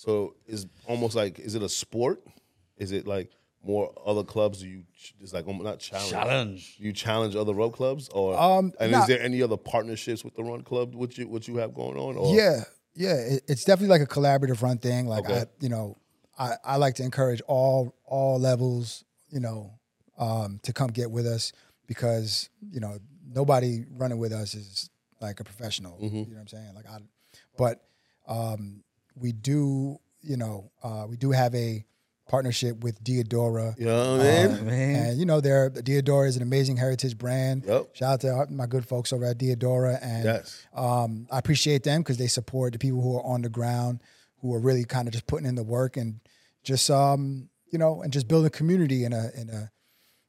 [0.00, 2.22] so is almost like is it a sport?
[2.78, 3.30] Is it like
[3.62, 4.60] more other clubs?
[4.60, 6.10] Do you ch- it's like not challenge?
[6.10, 6.76] Challenge.
[6.78, 9.02] You challenge other road clubs, or Um, and nah.
[9.02, 10.94] is there any other partnerships with the run club?
[10.94, 12.16] What you what you have going on?
[12.16, 12.34] Or?
[12.34, 13.12] Yeah, yeah.
[13.12, 15.06] It, it's definitely like a collaborative run thing.
[15.06, 15.40] Like Okay.
[15.40, 15.98] I, you know,
[16.38, 19.78] I, I like to encourage all all levels, you know,
[20.16, 21.52] um, to come get with us
[21.86, 22.96] because you know
[23.30, 24.88] nobody running with us is
[25.20, 25.98] like a professional.
[25.98, 26.16] Mm-hmm.
[26.16, 26.74] You know what I'm saying?
[26.74, 27.00] Like I,
[27.58, 27.84] but
[28.26, 28.82] um,
[29.14, 31.84] we do, you know, uh, we do have a
[32.28, 33.76] partnership with Diadora.
[33.78, 34.58] You know what I mean?
[34.60, 35.06] Um, man.
[35.06, 37.64] And you know, they're Diadora is an amazing heritage brand.
[37.66, 37.88] Yep.
[37.96, 40.62] Shout out to our- my good folks over at Diadora, and Yes.
[40.72, 44.00] um, I appreciate them because they support the people who are on the ground,
[44.42, 46.20] who are really kind of just putting in the work and
[46.62, 49.70] just um, you know, and just building community in a in a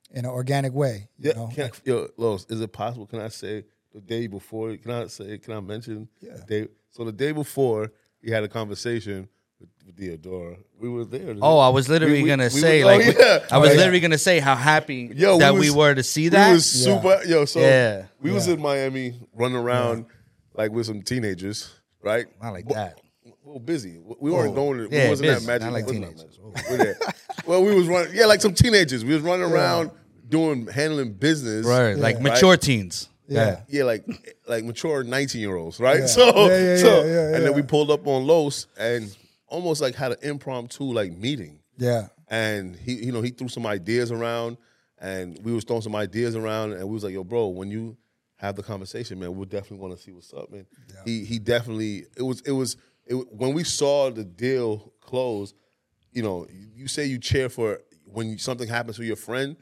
[0.09, 1.07] in an organic way.
[1.19, 1.47] You Yeah, know?
[1.53, 3.05] can I, yo, Los, is it possible?
[3.05, 3.63] Can I say
[3.93, 4.75] the day before?
[4.77, 5.37] Can I say?
[5.37, 6.07] Can I mention?
[6.19, 6.33] Yeah.
[6.37, 7.91] The day, so the day before,
[8.23, 9.27] we had a conversation
[9.59, 10.57] with, with Diadora.
[10.79, 11.35] We were there.
[11.41, 13.45] Oh, I was literally We- we- gonna we say was- oh, like oh, yeah.
[13.51, 13.77] I was Oh, yeah.
[13.77, 16.47] literally gonna say how happy Yo, that we, was- were to see that.
[16.49, 17.21] We was super.
[17.25, 18.05] Yo, so Yeah.
[18.21, 20.05] we was in Miami running around
[20.55, 21.69] like with some teenagers,
[22.01, 22.25] right?
[22.41, 22.99] Not like that.
[23.43, 23.99] Well, busy.
[24.19, 24.55] We weren't Oh.
[24.55, 24.77] going.
[24.89, 25.61] To, Yeah, we wasn't busy, that magic.
[25.63, 26.39] not like wasn't that teenagers.
[26.53, 26.69] magic.
[26.69, 26.97] We're there.
[27.47, 28.13] well, we was running.
[28.15, 29.03] Yeah, like some teenagers.
[29.03, 29.91] We was running around
[30.29, 31.65] doing handling business.
[31.65, 33.09] right, like mature teens.
[33.35, 33.61] Yeah.
[33.69, 34.03] Yeah, like
[34.47, 35.99] like mature nineteen year olds, right?
[36.01, 36.05] Yeah.
[36.07, 37.01] So Yeah, yeah, so
[37.35, 39.15] and then we pulled up on Los and
[39.47, 41.59] almost like had an impromptu like meeting.
[41.77, 44.57] yeah, And he you know, he threw some ideas around
[44.99, 47.97] and we was throwing some ideas around and we was like, yo, bro, when you
[48.35, 50.65] have the conversation, man, we'll definitely want to see what's up, man.
[51.05, 55.53] He he definitely it was it was it, when we saw the deal close,
[56.11, 59.55] you know, you say you cheer for when something happens to your friend.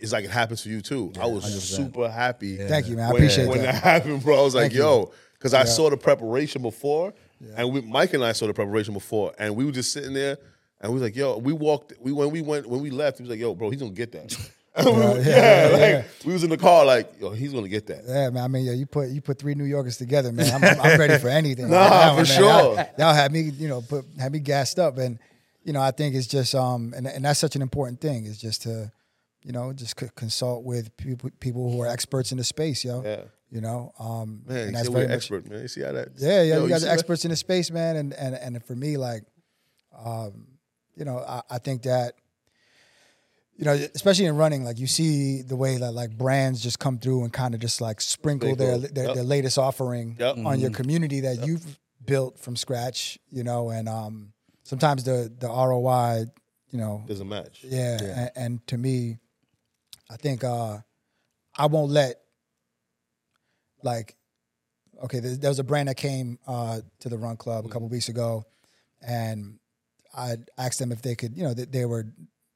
[0.00, 1.12] It's like it happens to you too.
[1.20, 2.56] I was super happy.
[2.56, 3.06] Thank you, man.
[3.06, 3.74] I when- appreciate when that.
[3.74, 4.38] that happened, bro.
[4.38, 4.80] I was like, Thank you.
[4.80, 7.12] yo, because I saw the preparation before,
[7.56, 10.38] and we, Mike and I saw the preparation before, and we were just sitting there,
[10.80, 11.92] and we was like, yo, we walked.
[12.00, 14.12] We when we went when we left, he was like, yo, bro, he's gonna get
[14.12, 14.36] that.
[14.78, 15.96] We yeah, yeah, yeah.
[15.96, 18.02] like we was in the car, like, yo, he's gonna get that.
[18.06, 18.44] yeah, man.
[18.44, 20.52] I mean, yeah, you put you put three New Yorkers together, man.
[20.52, 21.70] I'm, I'm, I'm ready for anything.
[21.70, 22.24] Nah, Right now, for man.
[22.26, 22.44] sure.
[22.46, 25.18] Y'all, y'all had me, you know, put had me gassed up, and
[25.64, 28.36] you know, I think it's just um, and and that's such an important thing is
[28.36, 28.92] just to,
[29.46, 33.02] you know, just c- consult with people people who are experts in the space, yo.
[33.04, 33.22] Yeah.
[33.48, 35.62] You know, um, Man, and you that's very we're much- expert, man.
[35.62, 36.08] You see how that?
[36.18, 36.94] Yeah, yeah, Yo, you guys see are that?
[36.98, 39.22] experts in the space, man, and and and for me, like,
[39.96, 40.48] um,
[40.96, 42.14] you know, I, I think that,
[43.56, 46.98] you know, especially in running, like you see the way that like brands just come
[46.98, 49.14] through and kind of just like sprinkle their their, Yep.
[49.14, 50.38] their latest offering Yep.
[50.44, 54.32] on your community that you've built from scratch, you know, and um,
[54.64, 56.24] sometimes the the ROI,
[56.70, 57.60] you know, There's a match.
[57.62, 59.18] yeah, And, and to me,
[60.10, 60.78] I think uh,
[61.56, 62.20] I won't let
[63.82, 64.16] like
[65.04, 65.20] okay.
[65.20, 68.08] There, there was a brand that came uh, to the Run Club a couple weeks
[68.08, 68.44] ago,
[69.06, 69.58] and
[70.16, 72.06] I asked them if they could, you know, that they were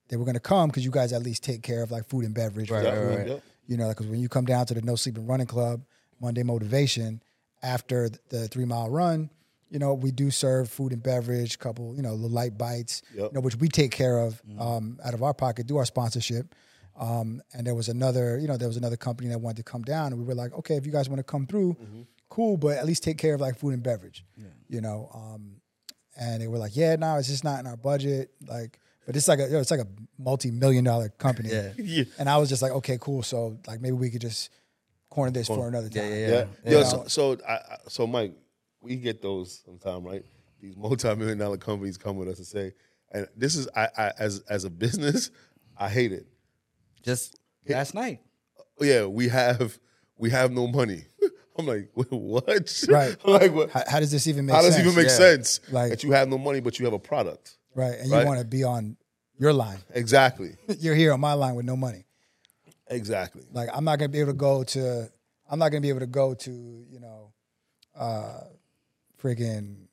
[0.09, 2.25] they were going to come because you guys at least take care of like food
[2.25, 3.27] and beverage, Right, for Yep, right, right.
[3.29, 3.43] yep.
[3.67, 5.83] You know, because when you come down to the No Sleep Sleeping Running Club
[6.21, 7.23] Monday Motivation
[7.63, 9.31] after the three mile run,
[9.71, 13.31] you know, we do serve food and beverage, couple, you know, little light bites, Yep.
[13.31, 16.55] you know, which we take care of um, out of our pocket, do our sponsorship.
[16.99, 19.83] Um, and there was another, you know, there was another company that wanted to come
[19.83, 21.77] down, and we were like, okay, if you guys want to come through,
[22.29, 24.25] cool, but at least take care of like food and beverage,
[24.69, 25.09] you know.
[25.15, 25.57] Um,
[26.19, 28.79] and they were like, yeah, no, it's just not in our budget, like.
[29.07, 29.89] But it's like a, you know, it's like a
[30.19, 31.73] multi-million dollar company, Yeah.
[31.79, 32.05] Yeah.
[32.19, 33.23] and I was just like, okay, cool.
[33.23, 34.51] So like maybe we could just
[35.09, 36.05] corner this for another time.
[36.05, 36.45] Yeah, yeah, Yeah.
[36.65, 36.71] Yeah.
[36.73, 38.35] Yo, so, so, I, I- so Mike,
[38.83, 40.25] we get those sometime, right?
[40.61, 42.73] These multi-million dollar companies come with us and say,
[43.11, 45.31] and this is, I, I as as a business,
[45.77, 46.27] I hate it.
[47.03, 47.37] Just
[47.69, 48.21] last night.
[48.81, 49.79] Oh, Yeah, we have
[50.17, 51.05] we have no money.
[51.59, 52.85] I'm like, wait, what?
[52.89, 53.17] Right.
[53.25, 53.71] I'm like, what?
[53.71, 54.63] How, how does this even make sense?
[54.65, 54.87] How does sense?
[54.87, 55.17] it even make Yeah.
[55.17, 57.57] sense Like- that you have no money but you have a product?
[57.75, 57.99] right?
[57.99, 58.21] And Right.
[58.23, 58.97] you want to be on
[59.39, 59.79] your line.
[59.95, 60.57] Exactly.
[60.79, 62.05] You're here on my line with no money.
[62.89, 63.43] Exactly.
[63.53, 65.11] Like I'm not gonna be able to go to.
[65.51, 66.51] I'm not gonna be able to go to
[66.91, 67.33] you know,
[67.95, 68.41] uh,
[69.23, 69.87] friggin',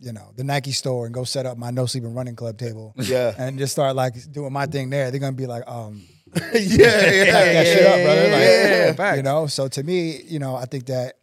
[0.00, 2.94] you know, the Nike store and go set up my no sleeping running club table.
[3.02, 3.34] Yeah.
[3.38, 5.10] And just start like doing my thing there.
[5.10, 6.02] They're gonna be like, um,
[6.36, 6.52] yeah, yeah,
[7.32, 8.22] pack that shit up, brother.
[8.22, 9.16] Like, yeah, facts.
[9.16, 9.46] you know.
[9.46, 11.14] So to me, you know, I think that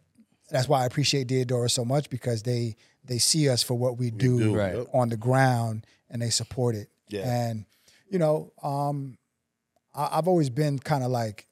[0.50, 4.10] that's why I appreciate Diadora so much because they they see us for what we
[4.10, 4.74] do, do, Right.
[4.92, 6.88] on the ground and they support it.
[7.08, 7.22] Yeah.
[7.48, 7.64] And
[8.10, 9.16] you know, um,
[9.94, 11.46] I, I've always been kind of like.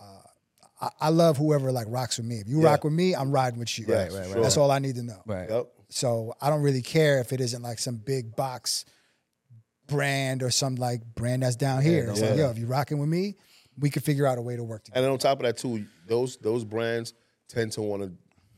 [0.00, 0.04] uh,
[0.80, 2.36] I, I love whoever like rocks with me.
[2.36, 2.66] If you Yeah.
[2.70, 3.86] rock with me, I'm riding with you.
[3.86, 4.42] Right, right, right.
[4.42, 5.20] That's all I need to know.
[5.26, 5.50] Right.
[5.50, 5.66] Yep.
[5.90, 8.84] So I don't really care if it isn't like some big box
[9.86, 12.10] brand or some like brand that's down here.
[12.10, 13.36] It's like, yo, if you're rocking with me,
[13.78, 15.04] we can figure out a way to work together.
[15.06, 17.14] And on top of that too, those those brands
[17.48, 18.12] tend to want to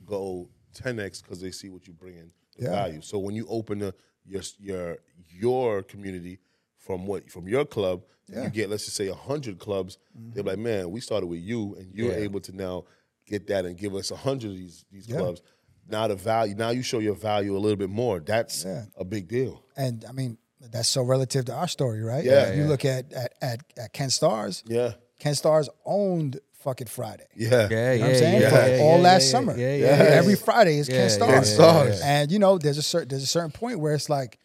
[0.04, 2.70] go 10x because they see what you bring in the Yeah.
[2.70, 3.00] value.
[3.00, 6.40] So when you open the, your your your community
[6.78, 9.98] from what from your club, you get let's just say hundred clubs.
[10.18, 10.30] Mm-hmm.
[10.34, 12.18] They're like, man, we started with you, and you're Yeah.
[12.24, 12.84] able to now
[13.26, 15.18] get that and give us hundred of these these Yeah.
[15.18, 15.42] clubs.
[15.88, 18.20] Now the value, now you show your value a little bit more.
[18.20, 18.84] That's Yeah.
[18.96, 19.64] a big deal.
[19.76, 22.24] And I mean, that's so relative to our story, right?
[22.24, 22.48] Yeah.
[22.50, 27.26] If you look at at at, at Ken Stars, Yeah, Ken Stars owned fucking Friday.
[27.34, 28.40] yeah, Yeah, You know yeah, what I'm saying?
[28.42, 29.56] yeah, For yeah, all yeah, last yeah, summer.
[29.56, 29.86] Yeah, yeah.
[29.86, 30.12] Every, yeah.
[30.20, 31.32] every Friday is Yeah, Ken Stars.
[31.32, 32.00] Ken Stars.
[32.02, 34.38] And you know, there's a certain there's a certain point where it's like,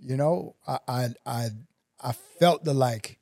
[0.00, 1.48] you know, I I I,
[2.00, 3.18] I felt the like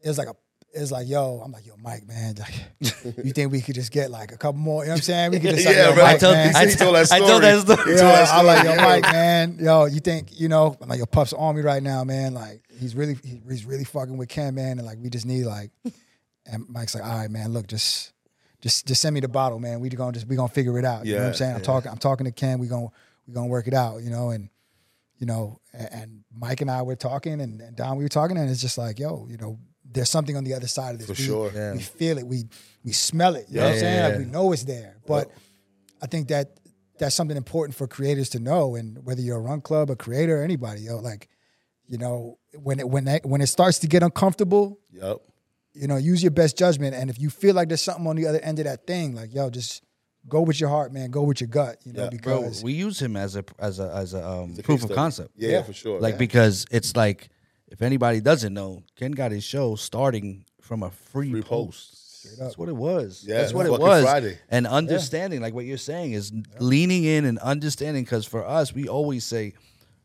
[0.00, 0.36] it was like a
[0.78, 2.54] it's like, yo, I'm like, yo, Mike, man, like,
[3.24, 4.82] you think we could just get like a couple more?
[4.84, 5.30] You know what I'm saying?
[5.32, 6.04] We could just, like, Yeah, yo, bro.
[6.04, 6.56] Mike, I told- man.
[6.56, 7.78] I told that I told that story.
[7.78, 7.90] story.
[7.96, 11.06] You know, I'm like, yo, Mike, man, yo, you think, you know, I'm like, yo,
[11.06, 12.34] Puff's on me right now, man.
[12.34, 15.44] Like, he's really, he- he's really fucking with Ken, man, and like, we just need
[15.44, 15.70] like,
[16.46, 18.12] and Mike's like, all right, man, look, just,
[18.60, 19.80] just, just send me the bottle, man.
[19.80, 21.04] We gonna just, we gonna figure it out.
[21.06, 21.54] You know what I'm Yeah, saying?
[21.56, 22.58] I'm talking, I'm talking to Ken.
[22.58, 22.88] We gonna,
[23.26, 24.48] we gonna work it out, you know, and,
[25.18, 28.36] you know, and, and Mike and I were talking, and, and Don, we were talking,
[28.36, 29.58] and it's just like, yo, you know,
[29.90, 31.06] there's something on the other side of this.
[31.06, 31.50] For we, sure.
[31.54, 31.72] Yeah.
[31.72, 32.26] we feel it.
[32.26, 32.44] We,
[32.84, 33.46] we smell it.
[33.48, 33.96] You know what I'm saying?
[33.96, 35.30] yeah, Like we know it's there, but.
[36.00, 36.60] I think that
[37.00, 40.38] that's something important for creators to know, and whether you're a run club, a creator,
[40.40, 41.28] or anybody, yo, like,
[41.88, 45.16] you know, when it when that, when it starts to get uncomfortable, Yep.
[45.74, 48.28] you know, use your best judgment, and if you feel like there's something on the
[48.28, 49.82] other end of that thing, like, yo, just
[50.28, 52.18] go with your heart, man, go with your gut, you know, Yeah.
[52.22, 54.92] Bro, because we use him as a as a as a um, The proof of
[54.92, 55.32] concept.
[55.36, 55.62] Yeah, Yeah.
[55.64, 56.00] for sure.
[56.00, 57.28] Like because it's like
[57.68, 61.92] if anybody doesn't know, Ken got his show starting from a free, free post.
[61.92, 62.36] posts.
[62.38, 63.24] That's what it was.
[63.26, 64.04] Yeah, That's what it was.
[64.04, 64.38] Friday.
[64.50, 68.04] And understanding, like what you're saying, is leaning in and understanding.
[68.04, 69.54] Because for us, we always say,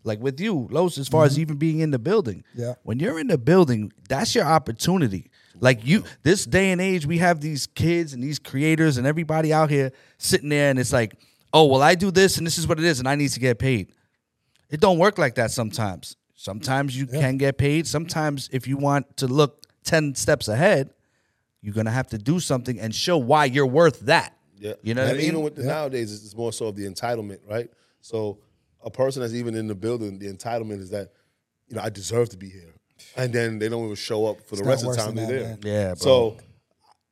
[0.03, 2.43] like with you, Los, as far as even being in the building.
[2.51, 2.61] Mm-hmm.
[2.61, 2.74] Yeah.
[2.84, 5.32] When you're in the building, that's your opportunity.
[5.59, 9.53] Like you, this day and age, we have these kids and these creators and everybody
[9.53, 11.16] out here sitting there, and it's like,
[11.53, 13.39] oh, well, I do this and this is what it is, and I need to
[13.39, 13.91] get paid.
[14.70, 16.16] It don't work like that sometimes.
[16.44, 17.88] Sometimes you can get paid.
[17.88, 20.89] Sometimes if you want to look 10 steps ahead,
[21.62, 24.36] you're going to have to do something and show why you're worth that.
[24.60, 25.28] Yeah, You know and what I mean?
[25.30, 27.70] Even with the nowadays, it's it's more so of the entitlement, right?
[28.02, 28.39] So
[28.84, 31.14] a person that's even in the building, the entitlement is that
[31.70, 32.74] you know I deserve to be here,
[33.16, 35.32] and then they don't even show up for the rest of the time they're that,
[35.32, 35.44] there.
[35.44, 35.60] man.
[35.64, 35.96] Yeah, bro.
[35.96, 36.38] So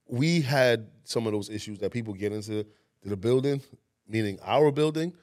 [0.10, 2.66] we had some of those issues that people get into
[3.06, 3.62] the building,
[4.08, 5.14] meaning our building.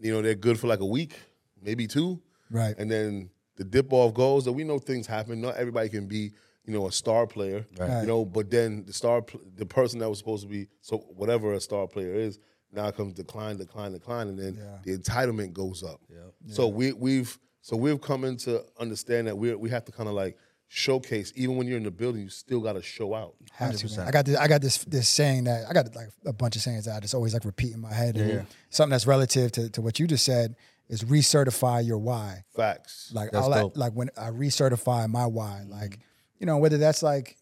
[0.00, 1.14] You know, they're good for like a week,
[1.62, 2.74] maybe two, Right.
[2.76, 4.44] and then the dip off goes.
[4.44, 5.40] That we know things happen.
[5.40, 6.32] Not everybody can be,
[6.64, 7.66] you know, a star player.
[7.78, 8.00] Right.
[8.02, 9.22] You know, but then the star,
[9.56, 12.38] the person that was supposed to be, so whatever a star player is,
[12.72, 14.78] now comes decline, decline, decline, and then Yeah.
[14.84, 16.00] the entitlement goes up.
[16.08, 16.20] Yeah.
[16.54, 20.08] So we we've so we've come in to understand that we we have to kind
[20.08, 20.38] of like
[20.68, 21.32] showcase.
[21.36, 23.34] Even when you're in the building, you still got to show out.
[23.52, 24.02] Have to.
[24.06, 24.36] I got this.
[24.38, 24.78] I got this.
[24.84, 27.44] This saying that I got like a bunch of sayings that I just always like
[27.44, 28.16] repeat in my head.
[28.16, 30.56] And Something that's relative to, to what you just said
[30.92, 32.44] is recertify your why.
[32.54, 33.10] Facts.
[33.12, 33.76] Like That's I like dope.
[33.76, 35.62] like when I recertify my why.
[35.62, 35.72] Mm-hmm.
[35.72, 35.98] Like
[36.38, 37.36] you know whether that's like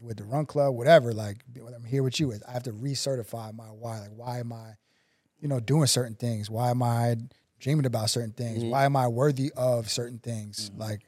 [0.00, 1.12] with the run club, whatever.
[1.12, 4.00] Like when I'm here with you, I have to recertify my why.
[4.00, 4.74] Like why am I,
[5.40, 6.50] you know, doing certain things?
[6.50, 7.16] Why am I
[7.58, 8.58] dreaming about certain things?
[8.60, 8.70] Mm-hmm.
[8.70, 10.70] Why am I worthy of certain things?
[10.70, 10.80] Mm-hmm.
[10.80, 11.00] Like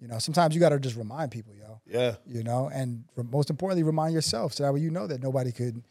[0.00, 2.16] you know, sometimes you got to just remind people, yo yeah.
[2.26, 5.52] you know, and re- most importantly, remind yourself so that way you know that nobody
[5.52, 5.82] could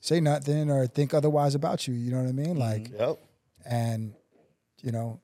[0.00, 1.94] say nothing or think otherwise about you.
[1.94, 2.56] You know what I mean?
[2.56, 3.18] Like, Yep.
[3.64, 4.14] and
[4.82, 5.20] you know,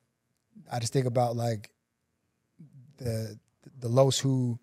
[0.70, 1.70] I just think about like
[2.98, 3.38] the
[3.80, 4.58] the Los who,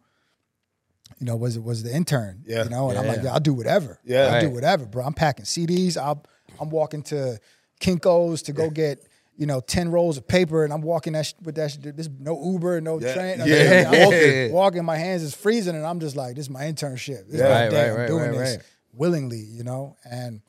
[1.20, 2.44] you know, was it was the intern.
[2.46, 2.64] Yeah.
[2.64, 3.24] you know, and I'm like, Yeah.
[3.26, 4.00] yeah, I'll do whatever.
[4.04, 4.26] Yeah.
[4.34, 5.04] I'll do whatever, bro.
[5.06, 5.98] I'm packing CDs.
[5.98, 6.24] I'll
[6.60, 7.40] I'm walking to
[7.80, 9.00] Kinkos to go get.
[9.38, 11.70] You know, ten rolls of paper, and I'm walking that sh- with that.
[11.72, 13.14] Sh- there's no Uber, no Yeah.
[13.14, 13.40] train.
[13.46, 13.84] Yeah.
[13.92, 14.52] I'm walking, Yeah.
[14.52, 17.26] walking, my hands is freezing, and I'm just like, this is my internship.
[17.26, 17.50] This is Yeah.
[17.50, 17.82] my Right, day.
[17.82, 18.66] right, I'm right, doing right, this right.
[18.94, 19.98] willingly, you know.
[20.10, 20.40] And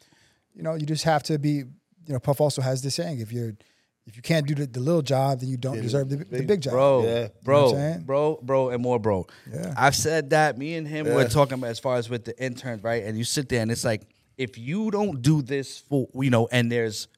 [0.54, 1.50] you know, you just have to be.
[2.06, 3.54] You know, Puff also has this saying: if you're
[4.06, 6.60] if you can't do the, the little job, then you don't deserve the, the big
[6.60, 6.72] job.
[6.72, 7.28] bro, Yeah.
[7.42, 8.04] bro, You know what I'm saying?
[8.06, 9.26] bro, bro, and more, bro.
[9.52, 9.74] Yeah.
[9.76, 10.56] I've said that.
[10.56, 11.14] Me and him Yeah.
[11.16, 13.02] were talking about as far as with the interns, right?
[13.04, 14.02] And you sit there and it's like,
[14.38, 17.08] if you don't do this for, you know, and there's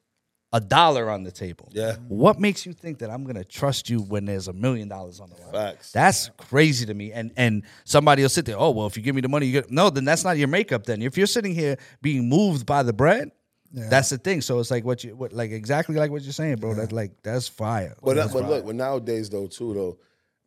[0.51, 1.97] a dollar on the table, Yeah.
[2.07, 5.29] what makes you think that I'm gonna trust you when there's a million dollars on
[5.29, 5.51] the line?
[5.51, 5.91] Facts.
[5.91, 7.11] That's crazy to me.
[7.11, 9.51] And and somebody will sit there, oh well, if you give me the money, you
[9.51, 10.85] get no, then that's not your makeup.
[10.87, 13.29] Then if you're sitting here being moved by the bread.
[13.71, 14.41] That's the thing.
[14.41, 16.73] So it's like what you what like exactly like what you're saying, bro.
[16.73, 17.95] That's like that's fire.
[18.03, 18.49] But That's but fire.
[18.51, 19.97] look, but nowadays though too though,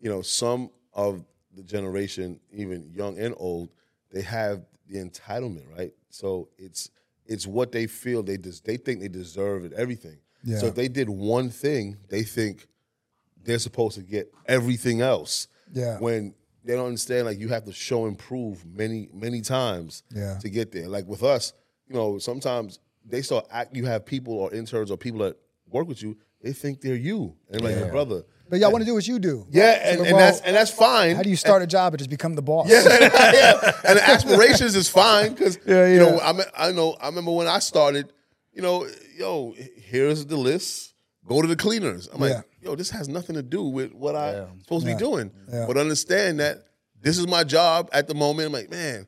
[0.01, 3.70] you know, some of the generation, even young and old,
[4.11, 5.93] they have the entitlement, right?
[6.11, 6.91] So it's
[7.27, 10.18] it's what they feel they des- they think they deserve it, everything.
[10.45, 10.59] Yeah.
[10.59, 12.66] So if they did one thing, they think
[13.45, 15.47] they're supposed to get everything else.
[15.73, 15.99] Yeah.
[15.99, 20.39] When they don't understand, like you have to show and prove many many times Yeah.
[20.39, 20.89] to get there.
[20.89, 21.53] Like with us,
[21.89, 23.74] you know, sometimes they start act.
[23.76, 25.36] You have people or interns or people that
[25.70, 26.16] work with you.
[26.42, 28.22] They think they're you, and like your brother.
[28.50, 29.46] But y'all want to do what you do.
[29.50, 31.16] Yeah, and, So, and well, that's and that's fine.
[31.16, 32.68] How do you start a job and just become the boss?
[32.68, 33.72] yeah, yeah.
[33.84, 36.18] And the aspirations is fine because Yeah, you know.
[36.20, 38.12] I mean, I know I remember when I started.
[38.53, 38.86] You know,
[39.16, 40.92] yo, here's the list.
[41.26, 42.09] Go to the cleaners.
[42.12, 42.42] I'm like, Yeah.
[42.61, 44.44] yo, this has nothing to do with what I'm Yeah.
[44.61, 45.30] supposed to be doing.
[45.50, 45.64] Yeah.
[45.66, 46.64] But understand that
[47.00, 48.48] this is my job at the moment.
[48.48, 49.07] I'm like, man,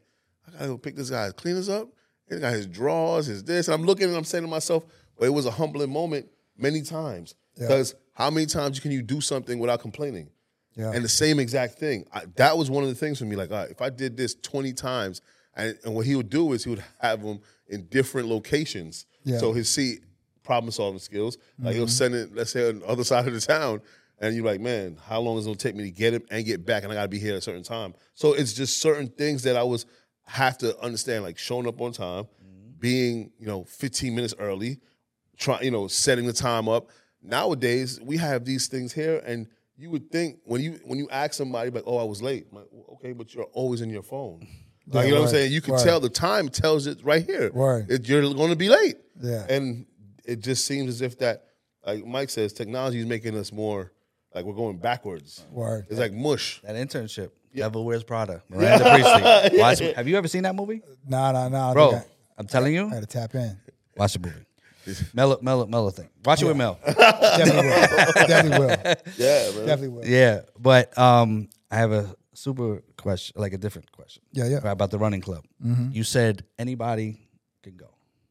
[0.48, 1.88] I gotta go pick this guy's cleaners up.
[2.28, 3.68] He got his drawers, his this.
[3.68, 4.84] And I'm looking and I'm saying to myself,
[5.18, 7.34] well, it was a humbling moment many times.
[7.56, 7.66] Yeah.
[7.66, 10.30] Because how many times can you do something without complaining?
[10.76, 10.90] Yeah.
[10.92, 12.06] And the same exact thing.
[12.12, 13.36] I, that was one of the things for me.
[13.36, 15.20] Like, all right, if I did this 20 times,
[15.56, 19.06] and, and what he would do is he would have them in different locations.
[19.24, 19.38] Yeah.
[19.38, 19.98] So he'd see
[20.42, 21.38] problem solving skills.
[21.58, 21.90] Like he'll mm-hmm.
[21.90, 23.80] send it, let's say, on the other side of the town.
[24.20, 26.44] And you're like, man, how long is it gonna take me to get him and
[26.44, 26.84] get back?
[26.84, 27.94] And I gotta be here at a certain time.
[28.14, 29.86] So it's just certain things that I was
[30.26, 32.70] have to understand, like showing up on time, mm-hmm.
[32.78, 34.78] being, you know, 15 minutes early,
[35.36, 36.90] try, you know, setting the time up.
[37.22, 39.46] Nowadays, we have these things here, and
[39.76, 42.58] you would think when you when you ask somebody like, "Oh, I was late," I'm
[42.58, 44.46] like, well, okay, but you're always in your phone.
[44.86, 45.52] Like Yeah, you know what I'm saying?
[45.52, 45.82] You can word.
[45.82, 47.50] tell the time tells it right here.
[47.54, 48.96] Right, It, you're going to be late.
[49.18, 49.46] Yeah.
[49.48, 49.86] and
[50.26, 51.44] it just seems as if that,
[51.86, 53.92] like Mike says, technology is making us more
[54.34, 55.44] like we're going backwards.
[55.50, 55.86] Word.
[55.88, 56.60] It's like mush.
[56.62, 57.30] That internship.
[57.54, 58.42] Devil Wears Prada.
[58.48, 59.58] Miranda Priestly.
[59.60, 60.82] Watch, have you ever seen that movie?
[61.06, 61.70] Nah, nah, nah.
[61.70, 62.04] I Bro, think
[62.38, 63.56] I'm telling you, I, I had to tap in.
[63.96, 65.04] watch the movie.
[65.14, 66.10] Mellow, mellow, mellow thing.
[66.24, 66.78] Watch it with Mel.
[66.86, 68.26] Definitely will.
[68.26, 68.68] Definitely will.
[69.16, 69.66] Yeah, man.
[69.66, 70.04] Definitely will.
[70.06, 74.22] Yeah, but um, I have a super question, like a different question.
[74.32, 74.56] Yeah, yeah.
[74.56, 75.44] right, about the running club.
[75.90, 77.18] You said anybody
[77.62, 77.86] can go,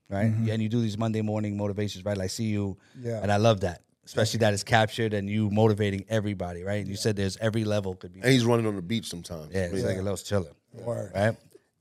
[0.09, 0.31] right?
[0.43, 2.19] Yeah, And you do these Monday morning motivations, right?
[2.19, 3.19] I see you, Yeah.
[3.23, 6.79] and I love that, especially that is captured and you motivating everybody, right?
[6.81, 9.53] And you said there's every level could be, And he's running on the beach sometimes.
[9.53, 11.11] yeah, it's like a little chilling, Word.
[11.15, 11.35] right?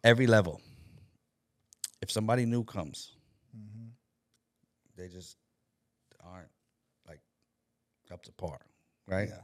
[0.04, 0.60] Every level.
[2.00, 3.12] If somebody new comes,
[3.56, 3.88] mm-hmm.
[4.96, 5.36] they just
[6.24, 6.48] aren't
[7.06, 7.20] like
[8.12, 8.58] up to par,
[9.06, 9.28] right?
[9.28, 9.36] Yeah.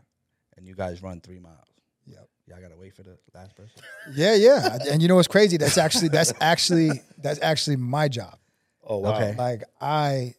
[0.56, 1.68] And you guys run three miles.
[2.06, 2.28] Yep.
[2.48, 3.80] Y'all gotta wait for the last person.
[4.14, 4.78] Yeah, yeah.
[4.90, 5.56] And you know what's crazy?
[5.58, 8.38] That's actually that's actually that's actually my job.
[8.82, 9.14] Oh wow.
[9.16, 9.34] Okay.
[9.36, 10.34] Like I,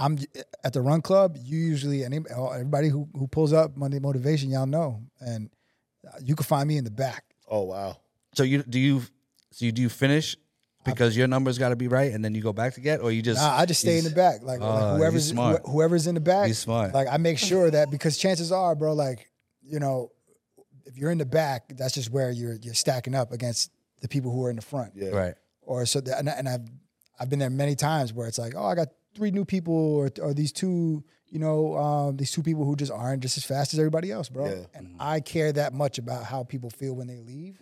[0.00, 0.18] I'm
[0.64, 1.36] at the run club.
[1.40, 5.50] You usually and everybody who who pulls up Monday motivation, y'all know, and
[6.08, 7.24] uh, you can find me in the back.
[7.48, 7.98] Oh wow.
[8.34, 9.02] So you do you
[9.52, 10.36] so you do you finish
[10.86, 13.12] because your number's got to be right, and then you go back to get, or
[13.12, 14.42] you just Nah, I just stay in the back.
[14.42, 15.60] Like, Oh, like ah, whoever's smart.
[15.66, 16.46] wh- whoever's in the back.
[16.46, 16.94] He's smart.
[16.94, 19.28] Like I make sure that because chances are, bro, like
[19.62, 20.10] you know,
[20.86, 23.70] if you're in the back, that's just where you're you're stacking up against
[24.00, 24.92] the people who are in the front.
[24.96, 25.10] Yeah.
[25.10, 25.34] right.
[25.60, 26.66] Or so, that, and, I- and I've
[27.20, 28.88] I've been there many times where it's like, oh, I got
[29.20, 32.90] three new people, or or these two, you know, um, these two people who just
[32.90, 34.46] aren't just as fast as everybody else, bro.
[34.46, 34.64] Yeah.
[34.74, 37.58] And I care that much about how people feel when they leave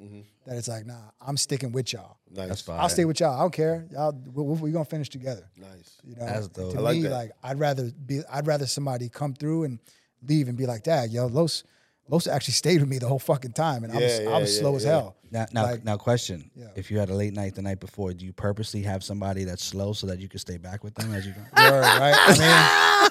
[0.46, 2.16] that it's like, nah, I'm sticking with y'all.
[2.30, 2.48] Nice.
[2.48, 2.80] That's fine.
[2.80, 3.36] I'll stay with y'all.
[3.36, 3.86] I don't care.
[3.90, 5.50] Y'all, we, we, are gonna finish together.
[5.58, 5.98] Nice.
[6.04, 6.72] You know, That's dope.
[6.72, 7.10] to I like me, that.
[7.10, 9.80] like I'd rather be, I'd rather somebody come through and
[10.26, 11.64] leave and be like, "Dad, yo, Los,
[12.08, 14.54] Los actually stayed with me the whole fucking time, and I was, Yeah, I was
[14.54, 16.68] yeah, slow yeah, as hell." Now, now, Like- now, question: Yeah.
[16.74, 19.62] If you had a late night the night before, do you purposely have somebody that's
[19.62, 21.40] slow so that you can stay back with them as you go?
[21.70, 22.14] Word, right?
[22.16, 22.38] I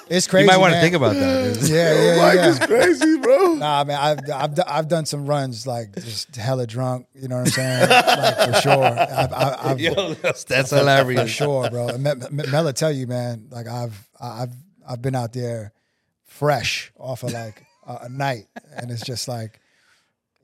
[0.16, 0.42] it's crazy.
[0.44, 0.82] you might want to man.
[0.82, 1.58] think about that.
[1.68, 2.48] Yeah, yeah, Mike yeah.
[2.48, 3.54] is crazy, bro.
[3.54, 7.06] Nah, man, I've, I've do- I've done some runs like just hella drunk.
[7.14, 7.88] You know what I'm saying?
[7.88, 8.84] like for sure.
[8.84, 11.30] I've, I've, I've, Yo, that's for hilarious.
[11.30, 11.86] sure, bro.
[11.88, 13.46] And Me- Me- Mela tell you, man.
[13.52, 14.52] Like I've I've
[14.88, 15.72] I've been out there
[16.24, 19.60] fresh off of like a, a night, and it's just like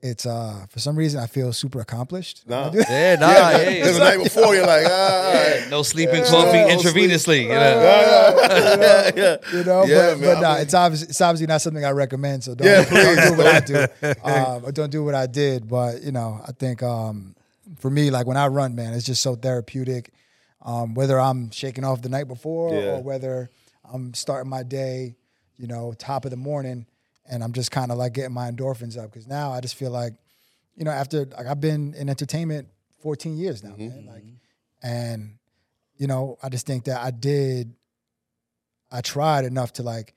[0.01, 2.43] it's uh for some reason I feel super accomplished.
[2.45, 2.71] when I Nah.
[2.89, 5.69] Yeah, nah, Yeah, yeah, because the night before you're like, ah, all right.
[5.71, 7.43] no sleeping coffee no intravenously.
[7.43, 7.55] You know?
[7.55, 9.37] yeah, yeah.
[9.57, 11.85] You know, Yeah, but, man, but nah, I mean- it's obviously it's obviously not something
[11.85, 12.43] I recommend.
[12.43, 13.85] So don't, Yeah, don't do what I do.
[14.23, 15.67] Um, or don't do what I did.
[15.67, 17.35] But you know, I think um,
[17.79, 20.11] for me, like when I run, man, it's just so therapeutic.
[20.61, 22.95] Um, whether I'm shaking off the night before Yeah.
[22.97, 23.49] or whether
[23.91, 25.15] I'm starting my day,
[25.57, 26.85] you know, top of the morning,
[27.29, 29.91] and I'm just kind of like getting my endorphins up because now I just feel
[29.91, 30.13] like,
[30.75, 32.67] you know, after like I've been in entertainment
[33.01, 34.23] 14 years now, man, like,
[34.83, 35.37] and
[35.97, 37.73] you know, I just think that I did,
[38.91, 40.13] I tried enough to like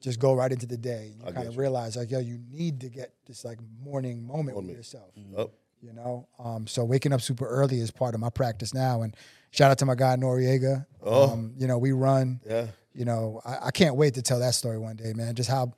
[0.00, 1.12] just go right into the day.
[1.18, 4.70] You kind of realize like, yo, you need to get this like morning moment with
[4.70, 5.50] yourself Up.
[5.82, 6.28] you know.
[6.38, 9.02] Um, so waking up super early is part of my practice now.
[9.02, 9.16] And
[9.50, 10.86] shout out to my guy Noriega.
[11.02, 11.32] Oh.
[11.32, 12.40] Um, you know, we run.
[12.48, 12.66] Yeah.
[12.94, 15.34] You know, I, I can't wait to tell that story one day, man.
[15.34, 15.72] Just how,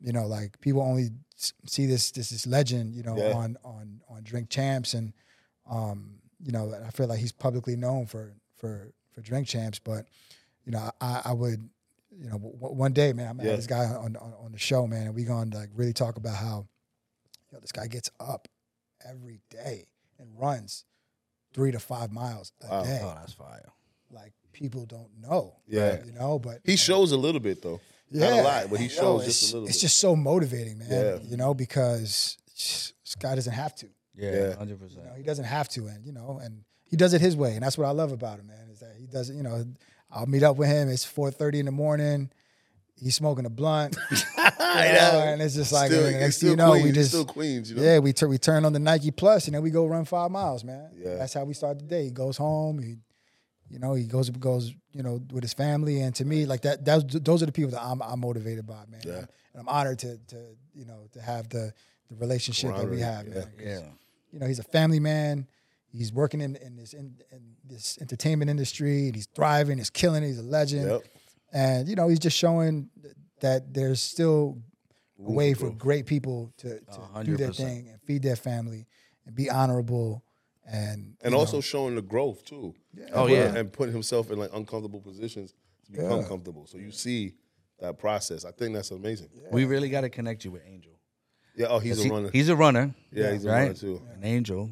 [0.00, 3.34] you know, like people only see this this this legend, you know, Yeah.
[3.34, 5.12] on on on Drink Champs, and
[5.68, 10.06] um, you know, I feel like he's publicly known for for for Drink Champs, but
[10.64, 11.68] you know, I, I would.
[12.12, 13.50] You know, w- one day, man, I'm gonna Yeah.
[13.52, 16.16] have this guy on, on on the show, man, and we gonna like really talk
[16.16, 16.66] about how,
[17.52, 18.46] yo, this guy gets up
[19.08, 19.86] every day
[20.18, 20.84] and runs
[21.54, 22.82] three to five miles a Wow.
[22.84, 23.00] day.
[23.02, 23.70] Oh, that's fire.
[24.10, 25.54] Like people don't know.
[25.66, 26.04] Yeah.
[26.04, 27.80] You know, but He shows a little bit though.
[28.10, 29.82] Not a lot, but he shows it's, just a little It's bit.
[29.82, 30.88] just so motivating, man.
[30.90, 31.18] Yeah.
[31.22, 33.86] You know, because this guy doesn't have to.
[34.16, 34.56] Yeah, Yeah.
[34.56, 35.04] hundred You percent.
[35.06, 37.62] know, he doesn't have to, and you know, and he does it his way, and
[37.62, 38.68] that's what I love about him, man.
[38.72, 39.34] Is that he does it.
[39.36, 39.64] You know,
[40.10, 40.88] I'll meet up with him.
[40.88, 42.30] It's four thirty in the morning.
[42.96, 46.50] He's smoking a blunt, you know, and it's just like Still- and the next still
[46.50, 47.82] you know, we just still Queens, you know.
[47.82, 50.30] yeah, we tur- we turn on the Nike Plus, and then we go run five
[50.30, 50.90] miles, man.
[50.98, 51.14] Yeah.
[51.14, 52.04] That's how we start the day.
[52.04, 52.96] He goes home, he,
[53.70, 56.84] you know, he goes goes, you know, with his family, and to me, like that,
[56.84, 59.00] that's those are the people that I'm, I'm motivated by, man.
[59.04, 59.18] Yeah.
[59.52, 60.36] And I'm honored to, to,
[60.74, 61.72] you know, to have the
[62.08, 63.34] the relationship that we have, yeah.
[63.34, 63.52] man.
[63.58, 63.80] Yeah.
[64.32, 65.46] You know, he's a family man.
[65.92, 69.78] He's working in, in this in, in this entertainment industry, and he's thriving.
[69.78, 70.22] He's killing.
[70.24, 70.28] it.
[70.28, 71.02] He's a legend, Yep.
[71.52, 72.90] and you know, he's just showing
[73.40, 74.58] that there's still
[75.24, 78.86] a way for for great people to, to do their thing and feed their family
[79.26, 80.24] and be honorable
[80.70, 82.74] and And also know, showing the growth too.
[83.12, 83.54] Oh, And yeah.
[83.56, 85.54] And putting himself in like uncomfortable positions
[85.86, 86.28] to become Yeah.
[86.28, 86.66] comfortable.
[86.66, 87.34] So you see
[87.80, 88.44] that process.
[88.44, 89.28] I think that's amazing.
[89.34, 89.48] Yeah.
[89.52, 90.92] We really got to connect you with Angel.
[91.56, 91.66] Yeah.
[91.68, 92.30] Oh, he's a He- runner.
[92.32, 92.94] He's a runner.
[93.12, 93.60] yeah, he's a right?
[93.62, 94.02] runner too.
[94.14, 94.70] An Angel.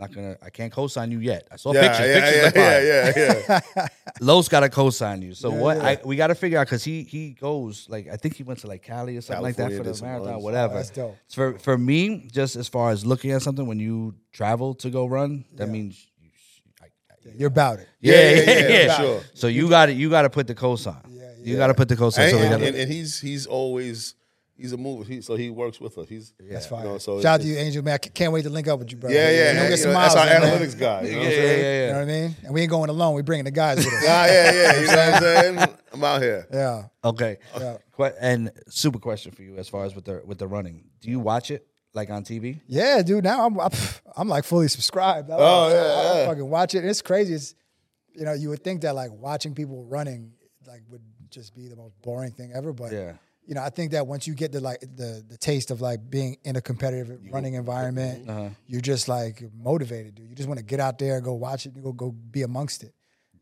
[0.00, 0.36] I, I'm not gonna.
[0.42, 1.48] I can't co-sign you yet.
[1.50, 2.06] I saw Yeah, pictures.
[2.06, 3.12] yeah, pictures yeah, are yeah,
[3.56, 3.88] yeah, yeah.
[4.20, 5.34] Los got to co-sign you.
[5.34, 5.76] So Yeah, what?
[5.78, 5.86] yeah.
[5.86, 8.60] I, we got to figure out because he he goes like I think he went
[8.60, 10.42] to like Cali or something like that for the marathon, runs.
[10.44, 10.74] whatever.
[10.74, 11.16] Oh, that's dope.
[11.28, 14.90] So for for me, just as far as looking at something when you travel to
[14.90, 15.72] go run, that Yeah.
[15.72, 16.06] means.
[16.20, 16.30] You,
[16.82, 17.88] I, I, you're about it.
[18.00, 18.96] yeah, yeah, yeah, yeah, yeah.
[18.96, 19.22] sure.
[19.34, 21.02] So you got to you got to put the cosign.
[21.10, 22.18] Yeah, You got to put the cosign.
[22.22, 24.14] and, so we gotta, and, and he's he's always
[24.56, 25.04] he's a mover.
[25.04, 26.08] He, so he works with us.
[26.08, 26.84] He's That's you fine.
[26.84, 27.82] know, so Shout out to you, Angel.
[27.84, 29.10] Man, I c- can't wait to link up with you, bro.
[29.10, 29.30] Yeah, yeah.
[29.30, 30.42] You and, get you some know, that's miles our man.
[30.60, 31.02] analytics guy.
[31.02, 31.60] You know yeah, what I'm yeah, saying?
[31.62, 32.36] yeah, You know what I mean?
[32.44, 33.14] And we ain't going alone.
[33.14, 34.04] We bringing the guys with us.
[34.04, 34.80] Yeah, yeah, yeah.
[34.80, 35.22] You know what I'm
[35.58, 35.68] saying?
[35.92, 36.46] I'm out here.
[36.52, 36.84] yeah.
[37.04, 37.38] Okay.
[37.58, 37.76] Yeah.
[38.20, 40.84] And super question for you as far as with the with the running.
[41.00, 42.60] Do you watch it like on TV?
[42.66, 43.24] Yeah, dude.
[43.24, 43.70] Now I'm I'm,
[44.16, 45.30] I'm like fully subscribed.
[45.30, 46.26] I, Oh, I- yeah, I, yeah.
[46.26, 46.84] fucking watch it.
[46.84, 47.34] It's crazy.
[47.34, 47.54] It's
[48.14, 50.32] you know you would think that like watching people running
[50.66, 53.12] like would just be the most boring thing ever, but Yeah.
[53.46, 56.00] You know I think that once you get the like the the taste of like
[56.10, 58.48] being in a competitive running environment, Uh-huh.
[58.66, 60.28] you're just like motivated, dude.
[60.28, 62.92] You just want to get out there, go watch it, go go be amongst it,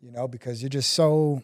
[0.02, 1.42] you know, because you're just so,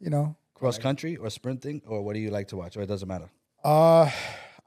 [0.00, 2.76] you know, Cross country or sprinting or what do you like to watch?
[2.76, 3.28] Or it doesn't matter.
[3.62, 4.10] Uh,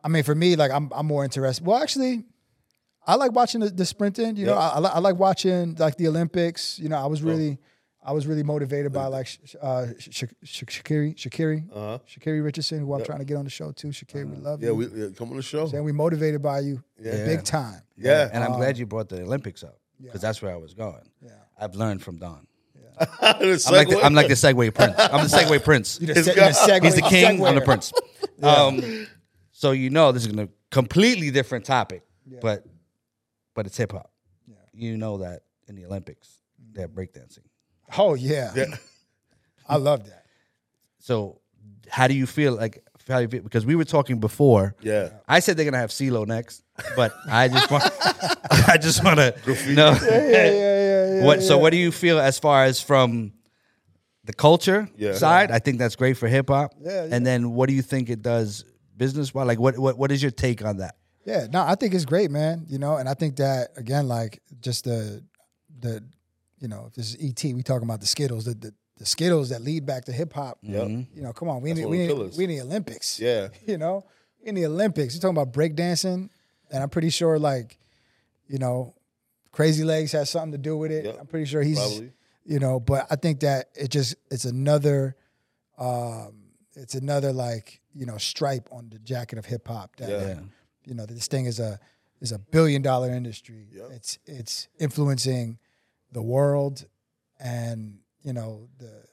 [0.03, 1.65] I mean, for me, like I'm, I'm more interested.
[1.65, 2.23] Well, actually,
[3.07, 4.35] I like watching the, the sprinting.
[4.37, 4.69] You know, Yeah.
[4.69, 6.77] I, I like watching like the Olympics.
[6.79, 7.57] You know, I was really,
[8.09, 11.99] I was really motivated by like Sh- uh, Sh- Sh- Sha'Carri, Sha'Carri, Uh-huh.
[12.11, 13.89] Sha'Carri Richardson, who I'm trying to get on the show too.
[13.89, 14.75] Sha'Carri, we love Yeah, you.
[14.75, 15.67] we yeah, come on the show.
[15.71, 17.23] and we motivated by you, Yeah.
[17.25, 17.81] big time.
[17.97, 18.29] Yeah.
[18.33, 20.27] And I'm glad you brought the Olympics up because Yeah.
[20.27, 21.07] that's where I was going.
[21.21, 21.31] Yeah.
[21.59, 22.47] I've learned from Don.
[22.99, 24.03] The I'm like the, segue.
[24.03, 24.95] I'm like the Segue Prince.
[24.97, 25.99] I'm the Segue Prince.
[26.01, 27.45] You the, se- the segue, He's the king.
[27.45, 27.65] I'm the seguer.
[27.65, 27.93] prince.
[28.41, 29.05] Um,
[29.51, 32.03] so you know this is gonna completely different topic,
[32.41, 32.65] but
[33.55, 34.09] but it's hip hop.
[34.73, 36.27] You know that in the Olympics
[36.73, 37.45] they're breakdancing.
[37.97, 38.65] Oh yeah, Yeah.
[39.69, 40.25] I love that.
[40.99, 41.39] So
[41.89, 43.41] how do you feel like how do you feel?
[43.41, 44.75] because we were talking before?
[44.81, 45.09] Yeah.
[45.27, 46.63] I said they're gonna have CeeLo next,
[46.95, 47.83] but I just want
[48.67, 49.33] I just want to
[49.73, 49.97] know.
[50.01, 51.25] Yeah, yeah, yeah, yeah.
[51.25, 53.33] what so what do you feel as far as from
[54.25, 55.13] the culture Yeah.
[55.13, 55.49] side?
[55.51, 56.73] I think that's great for hip hop.
[56.79, 57.15] Yeah, yeah.
[57.15, 58.63] And then what do you think it does
[58.95, 59.47] business wise?
[59.47, 60.95] Like what what what is your take on that?
[61.25, 62.65] Yeah, no, I think it's great, man.
[62.69, 65.23] You know, and I think that again, like just the
[65.79, 66.03] the
[66.59, 69.49] you know, if this is ET, we talking about the Skittles, the the, the Skittles
[69.49, 70.59] that lead back to hip hop.
[70.61, 70.87] Yep.
[70.87, 73.19] You know, come on, we That's need we need, we need Olympics.
[73.19, 73.49] Yeah.
[73.65, 74.05] You know,
[74.43, 76.29] in the Olympics, you're talking about breakdancing,
[76.71, 77.77] and I'm pretty sure like,
[78.47, 78.95] you know,
[79.51, 81.05] Crazy Legs has something to do with it.
[81.05, 82.11] Yep, I'm pretty sure he's probably.
[82.45, 85.15] you know, but I think that it just it's another
[85.77, 86.43] um
[86.75, 90.27] it's another like, you know, stripe on the jacket of hip hop that Yeah.
[90.27, 90.39] Yeah.
[90.85, 91.79] you know this thing is a
[92.21, 93.67] is a billion dollar industry.
[93.73, 93.89] Yep.
[93.91, 95.57] It's it's influencing
[96.11, 96.85] the world,
[97.39, 99.03] and you know the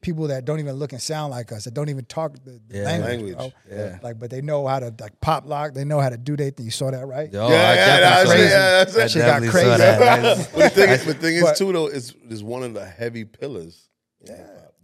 [0.00, 2.78] people that don't even look and sound like us, that don't even talk the, the
[2.78, 2.84] Yeah.
[2.84, 3.34] language.
[3.36, 3.76] Language, bro.
[3.76, 3.98] yeah.
[4.02, 5.74] Like, but they know how to like pop lock.
[5.74, 6.64] They know how to do their thing.
[6.64, 7.28] You saw that, right?
[7.34, 8.40] Oh, Yeah, I yeah, definitely that's saw that.
[8.40, 9.06] yeah, that's I.
[9.08, 9.68] Shit got crazy.
[9.76, 10.48] that.
[10.54, 12.84] but the thing, is, the thing is But- too though is is one of the
[12.86, 13.88] heavy pillars.
[14.26, 14.36] Yeah,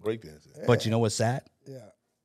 [0.04, 0.66] breakdancing.
[0.66, 1.42] But you know what's sad?
[1.66, 1.78] Yeah.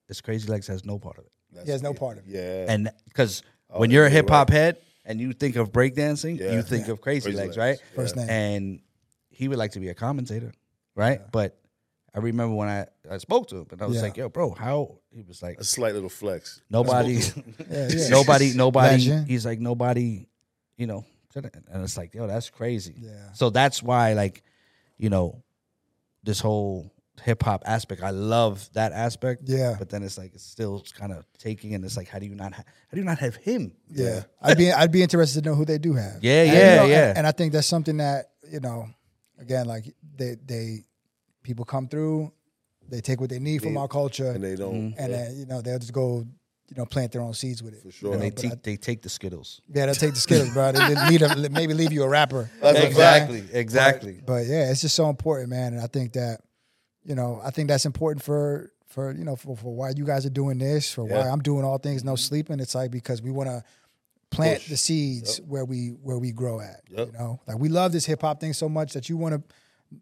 [0.09, 1.32] It's Crazy Legs has no part of it.
[1.51, 2.29] That's- He has no part of it.
[2.32, 4.57] Yeah, And because oh, when you're a hip hop right.
[4.57, 4.77] head
[5.12, 6.53] and you think of breakdancing, Yeah.
[6.53, 7.78] you think of Crazy, Crazy Legs, Legs, right?
[7.91, 7.95] yeah.
[7.95, 8.30] First name.
[8.30, 8.80] And
[9.30, 10.51] he would like to be a commentator,
[10.95, 11.22] right?
[11.32, 11.57] But
[12.14, 14.01] I remember when I, I spoke to him and I was Yeah.
[14.03, 14.97] like, yo, bro, how?
[15.12, 16.62] He was like, a slight little flex.
[16.70, 17.14] nobody,
[17.70, 18.07] Yeah, yeah.
[18.09, 18.97] nobody, nobody.
[18.97, 19.28] Legend.
[19.28, 20.26] He's like, nobody,
[20.78, 21.05] you know,
[21.36, 22.95] and it's like, yo, that's crazy.
[22.99, 23.32] Yeah.
[23.34, 24.43] So that's why, like,
[24.97, 25.41] you know,
[26.24, 26.91] this whole
[27.24, 29.43] hip hop aspect, I love that aspect.
[29.45, 29.76] Yeah.
[29.78, 32.36] But then it's like it's still kind of taking, and it's like, how do you
[32.36, 33.74] not, ha- how do you not have him?
[33.89, 36.17] Yeah, I'd be I'd be interested to know who they do have.
[36.22, 37.09] Yeah, And, you yeah, know, yeah.
[37.09, 38.88] And, and I think that's something that you know,
[39.39, 40.86] again, like they they
[41.43, 42.32] people come through,
[42.89, 44.74] they take what they need from our culture, and they don't.
[44.91, 44.99] Mm-hmm.
[44.99, 46.26] and then you know they'll just go
[46.69, 47.82] you know plant their own seeds with it.
[47.84, 48.13] For sure.
[48.13, 49.61] And they take I- they take the skittles.
[49.67, 50.72] yeah, they'll take the Skittles, bro.
[50.72, 52.49] They didn't need a, maybe leave you a rapper.
[52.61, 53.55] That's a exactly, fact.
[53.55, 54.22] exactly.
[54.26, 55.74] But yeah, it's just so important, man.
[55.74, 56.39] And I think that,
[57.04, 60.26] you know, I think that's important for for you know for, for why you guys
[60.26, 62.60] are doing this, for why I'm doing all things no sleeping.
[62.60, 63.64] It's like because we want to
[64.30, 64.70] plant Push.
[64.70, 66.82] the seeds where we where we grow at.
[66.89, 67.08] Yep.
[67.08, 69.56] You know, like we love this hip hop thing so much that you want to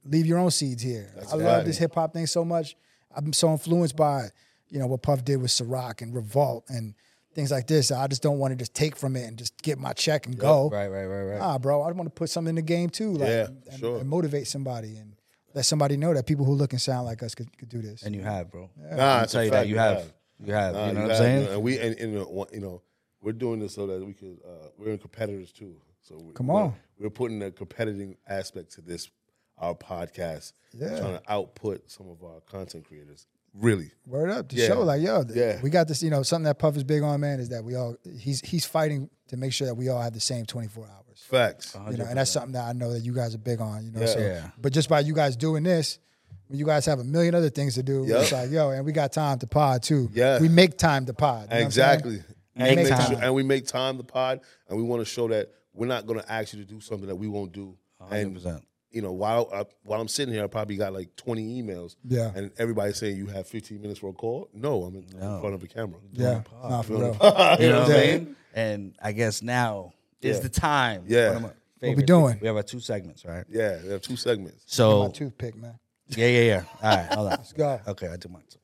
[0.05, 1.11] leave your own seeds here.
[1.15, 2.75] That's I love this hip hop thing so much.
[3.15, 4.29] I'm so influenced by
[4.69, 6.93] you know what Puff did with Ciroc and Revolt and
[7.33, 7.91] things like this.
[7.91, 10.37] I just don't want to just take from it and just get my check and
[10.37, 10.69] go.
[10.69, 11.41] Right, right, right, right.
[11.41, 13.99] Ah, bro, I want to put something in the game too, like Yeah, and, sure.
[13.99, 15.13] and motivate somebody and
[15.53, 18.03] let somebody know that people who look and sound like us could, could do this.
[18.03, 18.69] and you have, bro.
[18.77, 20.11] Nah, I'll tell you fact, that you have,
[20.43, 20.73] you have.
[20.75, 21.41] Nah, you know you what I'm saying?
[21.41, 22.81] you know, And we and, and uh, one- you know
[23.21, 25.75] we're doing this so that we could uh, we're in competitors too.
[26.01, 26.73] So we, Come we're- on.
[26.99, 29.09] we're putting a competitive aspect to this
[29.57, 30.53] our podcast.
[30.73, 30.99] Yeah.
[30.99, 33.27] trying to output some of our content creators.
[33.55, 34.67] Really, Word up to Yeah.
[34.67, 35.59] show like yo, th- Yeah.
[35.61, 36.03] we got this.
[36.03, 38.63] You know, something that Puff is big on, man, is that we all he's he's
[38.63, 40.98] fighting to make sure that we all have the same 24 hours.
[41.27, 41.75] Facts.
[41.91, 43.85] You know, and that's something that I know that you guys are big on.
[43.85, 44.05] You know, Yeah.
[44.05, 44.49] so Yeah.
[44.59, 45.99] but just by you guys doing this.
[46.47, 48.21] When you guys have a million other things to do, Yep.
[48.23, 50.09] it's like, yo, and we got time to pod too.
[50.13, 50.39] Yeah.
[50.39, 51.43] We make time to pod.
[51.43, 51.65] you know what I'm?
[51.67, 52.11] Exactly.
[52.11, 52.23] Make
[52.55, 53.11] And, make time.
[53.11, 56.07] sure- and we make time to pod, and we want to show that we're not
[56.07, 57.77] going to ask you to do something that we won't do.
[58.01, 58.61] 100%.
[58.91, 61.95] you know, while I, while I'm sitting here, I probably got like 20 emails.
[62.03, 62.31] Yeah.
[62.33, 64.49] And everybody's saying you have 15 minutes for a call.
[64.51, 65.99] No, I'm in, I'm in front of a camera.
[66.11, 67.01] Yeah, nah, for real.
[67.01, 67.85] You know what I'm Yeah.
[67.85, 68.35] saying?
[68.55, 70.43] And I guess now is Yeah.
[70.43, 71.03] the time.
[71.07, 71.27] Yeah.
[71.27, 71.49] One of my
[71.81, 72.37] we favorite doing?
[72.41, 73.45] We have our two segments, right?
[73.49, 74.57] Yeah, we have two segments.
[74.57, 75.79] My So toothpick, man.
[76.09, 76.63] yeah, yeah, yeah.
[76.81, 77.37] All right, hold on.
[77.37, 77.79] Let's go.
[77.87, 78.43] Okay, I do mine.
[78.49, 78.59] too.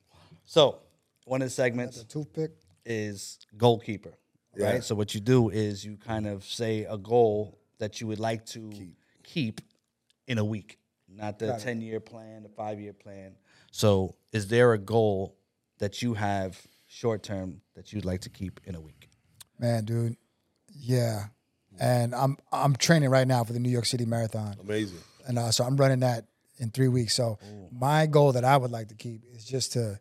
[0.46, 0.80] So
[1.26, 2.52] one of the segments Toothpick.
[2.86, 4.14] is goalkeeper,
[4.56, 4.66] Yeah.
[4.74, 4.84] right?
[4.84, 8.46] So what you do is you kind of say a goal that you would like
[8.48, 8.72] to
[9.24, 9.62] keep,
[10.28, 10.78] in a week,
[11.08, 13.36] not the ten year plan, the five year plan.
[13.72, 15.38] So is there a goal
[15.80, 19.10] that you have short term that you'd like to keep in a week?
[19.60, 20.18] Man, dude.
[20.74, 21.28] Yeah.
[21.80, 24.56] And I'm I'm training right now for the New York City Marathon.
[24.62, 25.00] Amazing.
[25.28, 26.26] And uh, so I'm running that
[26.58, 27.14] in three weeks.
[27.14, 27.38] So
[27.72, 30.00] my goal that I would like to keep is just to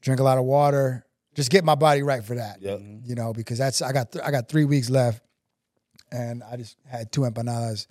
[0.00, 2.62] drink a lot of water, just get my body right for that.
[2.62, 2.80] Yep.
[3.04, 5.22] You know, because that's I got th- I got three weeks left,
[6.10, 7.86] and I just had two empanadas,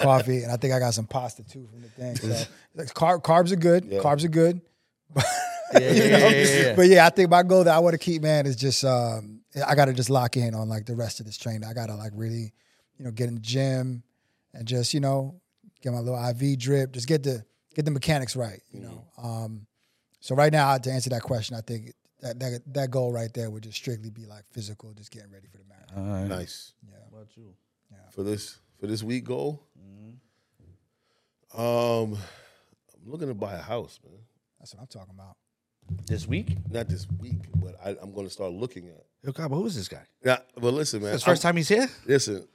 [0.02, 2.16] coffee, and I think I got some pasta too from the thing.
[2.16, 2.28] So
[2.74, 3.84] like, carb, carbs are good.
[3.86, 4.00] Yeah.
[4.00, 4.60] Carbs are good.
[5.72, 6.76] Yeah, yeah, yeah, yeah, yeah.
[6.76, 9.35] But yeah, I think my goal that I want to keep, man, is just um,
[9.64, 11.64] I got to just lock in on like the rest of this training.
[11.64, 12.52] I got to like really,
[12.98, 14.02] you know, get in the gym
[14.52, 15.40] and just you know
[15.82, 17.44] get my little IV drip, just get the
[17.74, 18.60] get the mechanics right.
[18.72, 19.66] You know, um,
[20.20, 23.50] so right now to answer that question, I think that that that goal right there
[23.50, 26.08] would just strictly be like physical, just getting ready for the marathon.
[26.10, 26.28] All right.
[26.28, 26.72] Nice.
[26.88, 26.96] Yeah.
[27.10, 27.54] What about you?
[28.12, 31.60] For this for this week goal, Mm-hmm.
[31.60, 32.18] um,
[32.94, 34.18] I'm looking to buy a house, man.
[34.58, 35.36] That's what I'm talking about.
[36.06, 36.56] This week?
[36.70, 39.04] Not this week, but I, I'm going to start looking at.
[39.22, 40.02] Yo, Cabo, who is this guy?
[40.24, 41.14] Yeah, but listen, man.
[41.14, 41.88] It's first time he's here?
[42.06, 42.46] Listen,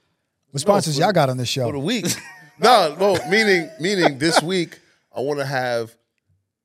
[0.50, 1.66] What sponsors for- y'all got on this show.
[1.66, 1.84] for the show?
[1.84, 2.06] week.
[2.58, 4.78] no, no, meaning meaning this week
[5.14, 5.94] I want to have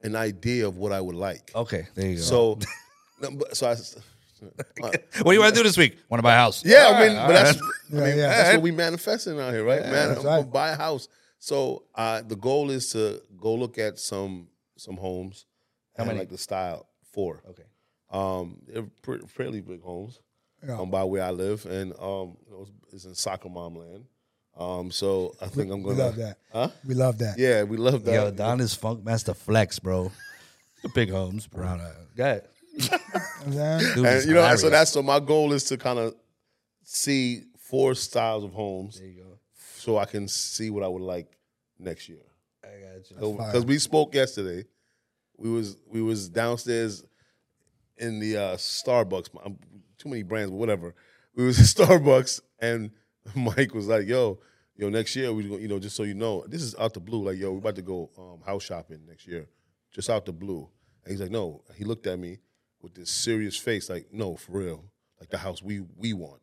[0.02, 1.52] an idea of what I would like.
[1.56, 2.22] Okay, there you go.
[2.22, 2.60] So,
[3.22, 3.72] no, but- so I.
[4.84, 4.92] uh,
[5.24, 5.98] what do you want to do this week?
[6.10, 6.64] Want to buy a house?
[6.64, 8.28] yeah, I mean, All but that's all I mean, yeah.
[8.28, 10.10] that's what we manifesting out here, right, man?
[10.10, 10.52] I'm gonna right.
[10.52, 11.08] buy a house.
[11.40, 14.48] So uh, the goal is to go look at some
[14.78, 15.47] some homes.
[15.98, 16.20] How and many?
[16.20, 17.42] Like the style four.
[17.50, 17.64] Okay.
[18.10, 20.20] Um, they're pre- fairly big homes.
[20.66, 20.80] Yeah.
[20.80, 24.06] Um, by where I live, and um, you know, it's, it's in soccer mom land.
[24.58, 25.98] Um, so I think I'm gonna.
[25.98, 26.38] love that.
[26.52, 26.70] Huh?
[26.88, 27.38] We love that.
[27.38, 28.14] Yeah, we love that.
[28.14, 30.12] Yo, Don is Funk Master Flex, bro.
[30.82, 31.78] The big homes, bro.
[32.16, 32.48] Go ahead.
[32.80, 33.96] You know what I'm saying?
[33.96, 36.16] Dude and you know, so that's so my goal is to kind of
[36.84, 39.40] see four styles of homes, There you go.
[39.78, 41.28] so I can see what I would like
[41.80, 42.20] next year.
[42.64, 43.34] I got you.
[43.38, 44.66] Because we spoke yesterday.
[45.38, 47.04] We was we was downstairs
[47.98, 49.30] in the uh, Starbucks.
[49.44, 49.58] I'm,
[49.98, 50.96] too many brands, but whatever.
[51.36, 52.92] We was at Starbucks, and
[53.36, 54.40] Mike was like, "Yo,
[54.76, 57.24] yo, next year we, you know, just so you know, this is out the blue.
[57.24, 59.48] Like, yo, we're about to go um, house shopping next year,
[59.92, 60.70] just out the blue."
[61.04, 62.40] And he's like, "No." He looked at me
[62.82, 64.86] with this serious face, like, "No, for real,
[65.20, 66.42] like the house we we want,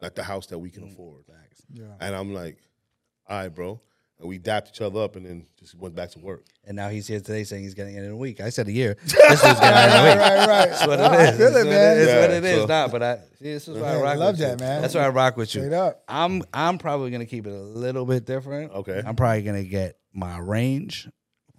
[0.00, 1.24] like the house that we can afford."
[1.72, 1.94] Yeah.
[2.00, 2.58] And I'm like,
[3.28, 3.80] "All right, bro."
[4.22, 6.44] And we dapped each other up, and then just went back to work.
[6.64, 8.40] And now he's here today saying he's getting it in a week.
[8.40, 8.96] I said a year.
[9.04, 10.18] This is getting it in a week.
[10.22, 10.68] Right, right.
[10.70, 11.98] That's what No, it I feel It's it, what man.
[11.98, 12.60] It's what it is.
[12.62, 13.22] so- Nah, but I see.
[13.52, 14.64] This is why I Yeah, I rock love with that, you.
[14.66, 14.80] man.
[14.82, 15.60] That's why I rock with you.
[15.62, 16.04] Straight up.
[16.08, 18.72] I'm I'm probably gonna keep it a little bit different.
[18.72, 19.02] Okay.
[19.04, 21.08] I'm probably gonna get my range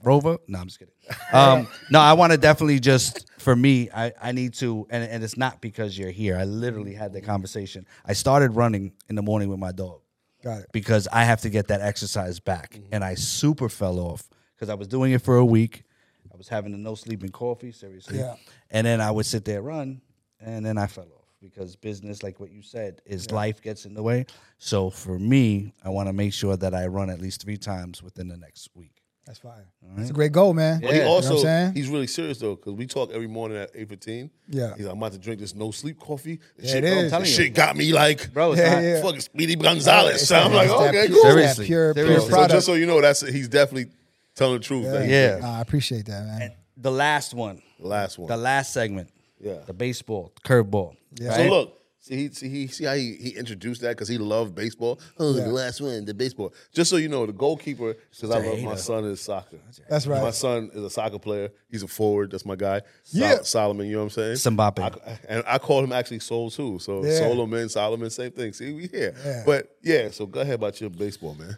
[0.04, 0.38] rover.
[0.48, 0.94] No, I'm just kidding.
[1.34, 3.90] Um, no, I want to definitely just for me.
[3.94, 6.38] I I need to, and and it's not because you're here.
[6.38, 7.86] I literally had the conversation.
[8.06, 10.00] I started running in the morning with my dog
[10.44, 10.70] Got it.
[10.74, 12.74] because I have to get that exercise back.
[12.74, 12.90] Mm-hmm.
[12.92, 15.84] And I super fell off because I was doing it for a week.
[16.32, 18.20] I was having a no sleeping coffee, seriously.
[18.20, 18.36] Yeah.
[18.72, 20.02] And then I would sit there run,
[20.40, 23.94] and then I fell off because business, like what you said, is life gets in
[23.94, 24.26] the way.
[24.58, 28.02] So for me, I want to make sure that I run at least three times
[28.02, 29.03] within the next week.
[29.26, 29.64] That's fine.
[29.96, 30.82] That's a great goal, man.
[30.82, 31.04] But he Yeah.
[31.04, 31.74] You know what also I'm saying?
[31.76, 34.30] he's really serious though, because we talk every morning at eight fifteen.
[34.50, 34.76] Yeah.
[34.76, 36.40] he's like, I'm about to drink this no sleep coffee.
[36.58, 37.12] This Yeah, shit, it bro, is.
[37.12, 37.44] this you.
[37.46, 39.02] shit got me like, Bro, it's Yeah, not, yeah.
[39.02, 40.28] fucking Speedy Gonzalez.
[40.28, 41.16] So I'm like, that okay, cool.
[41.16, 41.66] it's that Seriously.
[41.68, 42.32] pure, pure Seriously.
[42.32, 43.92] So just so you know, that's he's definitely
[44.36, 44.86] telling the truth.
[44.88, 45.16] Thank you.
[45.16, 45.38] Yeah.
[45.40, 46.52] Nah, I appreciate that, man.
[46.76, 48.28] the last one, The last one.
[48.28, 49.10] the last segment,
[49.40, 49.60] yeah.
[49.66, 50.96] the baseball, curveball.
[51.16, 51.38] Yeah.
[51.38, 54.54] So look, see, he, see, he, see how he, he introduced that because he loved
[54.54, 55.00] baseball.
[55.18, 55.46] Oh, Yeah.
[55.46, 56.54] the last one, the baseball.
[56.74, 59.58] Just so you know, the goalkeeper, because I love my son is soccer.
[59.90, 60.22] That's right.
[60.22, 61.50] My son is a soccer player.
[61.72, 62.32] He's a forward.
[62.32, 62.82] That's my guy.
[63.04, 63.42] Sol- Yeah.
[63.44, 64.56] Solomon, you know what I'm saying?
[64.58, 64.80] Mbappe.
[65.08, 66.78] I, and I call him actually Soul too.
[66.80, 67.18] So Yeah.
[67.20, 68.54] Solomon, Solomon, same thing.
[68.54, 69.16] See, we here.
[69.26, 69.44] Yeah.
[69.46, 71.58] But yeah, so go ahead about your baseball, man.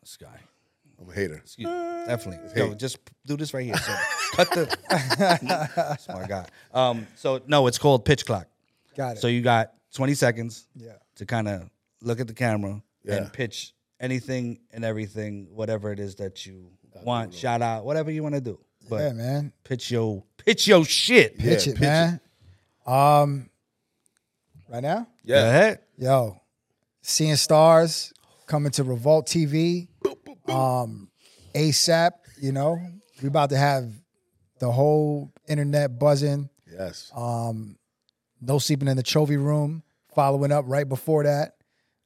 [0.00, 0.38] This guy.
[1.00, 1.36] I'm a hater.
[1.36, 1.72] Excuse me.
[2.06, 2.60] Definitely.
[2.60, 3.76] Yo, just do this right here.
[3.76, 3.94] So
[4.34, 4.76] cut the.
[5.76, 6.46] That's my guy.
[6.72, 8.46] Um, so no, it's called pitch clock.
[8.96, 9.20] Got it.
[9.20, 10.92] So you got 20 seconds Yeah.
[11.16, 11.70] to kind of
[12.02, 13.14] look at the camera Yeah.
[13.16, 16.70] and pitch anything and everything, whatever it is that you
[17.02, 18.58] want, shout out, whatever you want to do.
[18.88, 19.52] But yeah, man.
[19.64, 21.38] pitch your pitch your shit.
[21.38, 22.20] Pitch Yeah, it, pitch man.
[22.86, 23.48] Um,
[24.68, 25.48] right now, Go Yeah.
[25.48, 25.78] ahead.
[25.96, 26.40] yo,
[27.02, 28.12] seeing stars
[28.46, 29.88] coming to Revolt TV.
[30.48, 31.10] Um,
[31.54, 32.12] ASAP.
[32.40, 32.78] You know,
[33.22, 33.90] we about to have
[34.58, 36.48] the whole internet buzzing.
[36.70, 37.10] Yes.
[37.14, 37.76] Um,
[38.40, 39.82] no sleeping in the trophy room.
[40.14, 41.54] Following up right before that.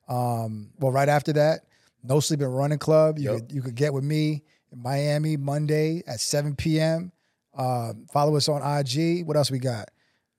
[0.08, 1.60] Um, well, right after that,
[2.02, 3.18] no sleeping running club.
[3.18, 3.40] You Yep.
[3.40, 7.12] could you could get with me in Miami Monday at 7 p.m.
[7.54, 9.26] Uh, follow us on IG.
[9.26, 9.90] What else we got?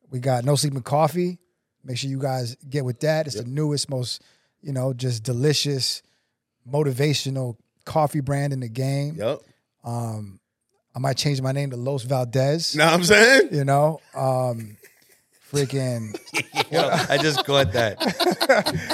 [0.10, 1.38] We got no sleeping coffee.
[1.84, 3.28] Make sure you guys get with that.
[3.28, 4.24] It's the newest, most
[4.62, 6.02] you know, just delicious,
[6.68, 7.56] motivational
[7.90, 9.16] coffee brand in the game.
[9.18, 9.42] Yep.
[9.84, 10.40] Um,
[10.96, 12.76] I might change my name to Los Valdez.
[12.76, 13.50] Know what I'm saying?
[13.52, 14.78] You know, um,
[15.52, 16.16] freaking.
[16.72, 17.98] Yo, I just caught that.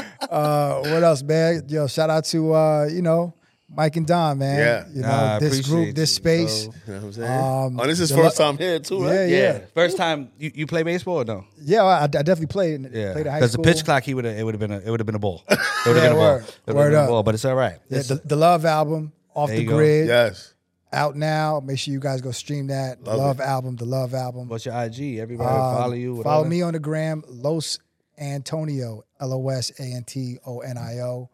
[0.25, 1.63] Uh, what else, man?
[1.67, 3.31] Yo, shout out to uh, you know
[3.67, 4.59] Mike and Don, man.
[4.59, 4.85] Yeah.
[4.93, 6.67] you know Nah, this group, this you, space.
[6.67, 6.73] bro.
[6.85, 7.31] You know what I'm saying?
[7.31, 9.13] Um, oh, this is first lo- time here too, right?
[9.13, 9.59] Yeah, yeah, Yeah.
[9.73, 11.45] First time you, you play baseball or no?
[11.61, 11.83] yeah.
[11.83, 12.81] I, I definitely played.
[12.93, 13.13] Yeah.
[13.13, 14.79] played at high Because the pitch clock, he would have it would have been a
[14.79, 15.43] it would have been a ball.
[15.49, 15.57] It
[15.89, 16.33] would have Yeah, been a ball.
[16.35, 16.45] word.
[16.67, 17.09] It Word been a up.
[17.09, 17.79] ball, but it's all right.
[17.89, 19.75] Yeah, It's- the, the Love album, off There the you go.
[19.77, 20.53] grid, Yes.
[20.93, 21.59] out now.
[21.59, 23.03] Make sure you guys go stream that.
[23.03, 24.47] Love Love album, the Love album.
[24.47, 25.17] What's your IG?
[25.19, 26.23] Everybody Um, follow you.
[26.23, 27.79] Follow me on the gram, Los
[28.17, 31.29] Antonio, L O S A N T O N I O.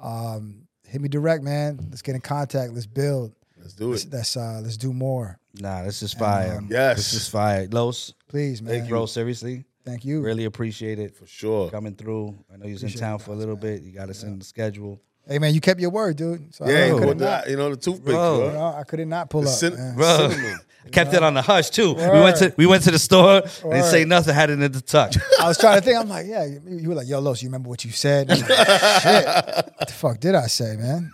[0.00, 1.78] Um, hit me direct, man.
[1.90, 2.72] Let's get in contact.
[2.72, 3.32] Let's build.
[3.58, 4.06] Let's do it.
[4.12, 6.56] let's uh, let's do more, Nah, this is fire.
[6.58, 6.96] um, Yes.
[6.96, 7.68] This is fire.
[7.70, 8.72] Los, please, man.
[8.74, 10.20] Thank you, bro, seriously, Thank you.
[10.20, 11.70] really appreciate it For sure.
[11.70, 12.36] coming through.
[12.52, 13.82] I know you're in town for a little bit.
[13.82, 15.00] You got us in the schedule.
[15.28, 16.52] Hey, man, you kept your word, dude.
[16.52, 17.48] So Yeah, I you could know, not.
[17.48, 18.46] you know the toothpick, Bro.
[18.48, 19.54] You know, I could have not pull The up.
[19.54, 19.94] cin- man.
[19.94, 20.34] Bro,
[20.82, 20.92] cinnamon.
[20.92, 21.94] kept it on the hush too.
[21.94, 23.40] We went to we went to the store.
[23.62, 23.84] They Word.
[23.84, 24.34] say nothing.
[24.34, 25.12] Had it in the tuck.
[25.40, 25.98] I was trying to think.
[25.98, 26.44] I'm like, yeah.
[26.44, 28.28] You you were like, yo, Los, you remember what you said?
[28.28, 31.10] Like, Shit, what the fuck did I say, man?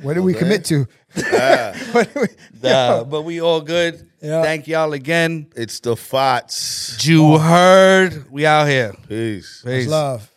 [0.00, 0.86] What did we commit to?
[1.92, 2.28] What we-
[2.62, 4.08] Nah, but we all good.
[4.22, 4.42] Yeah.
[4.42, 5.48] Thank y'all again.
[5.56, 7.04] It's the Fots.
[7.06, 8.30] You heard.
[8.30, 8.94] We out here.
[9.08, 9.62] Peace.
[9.64, 9.88] Peace.
[9.88, 10.31] Love.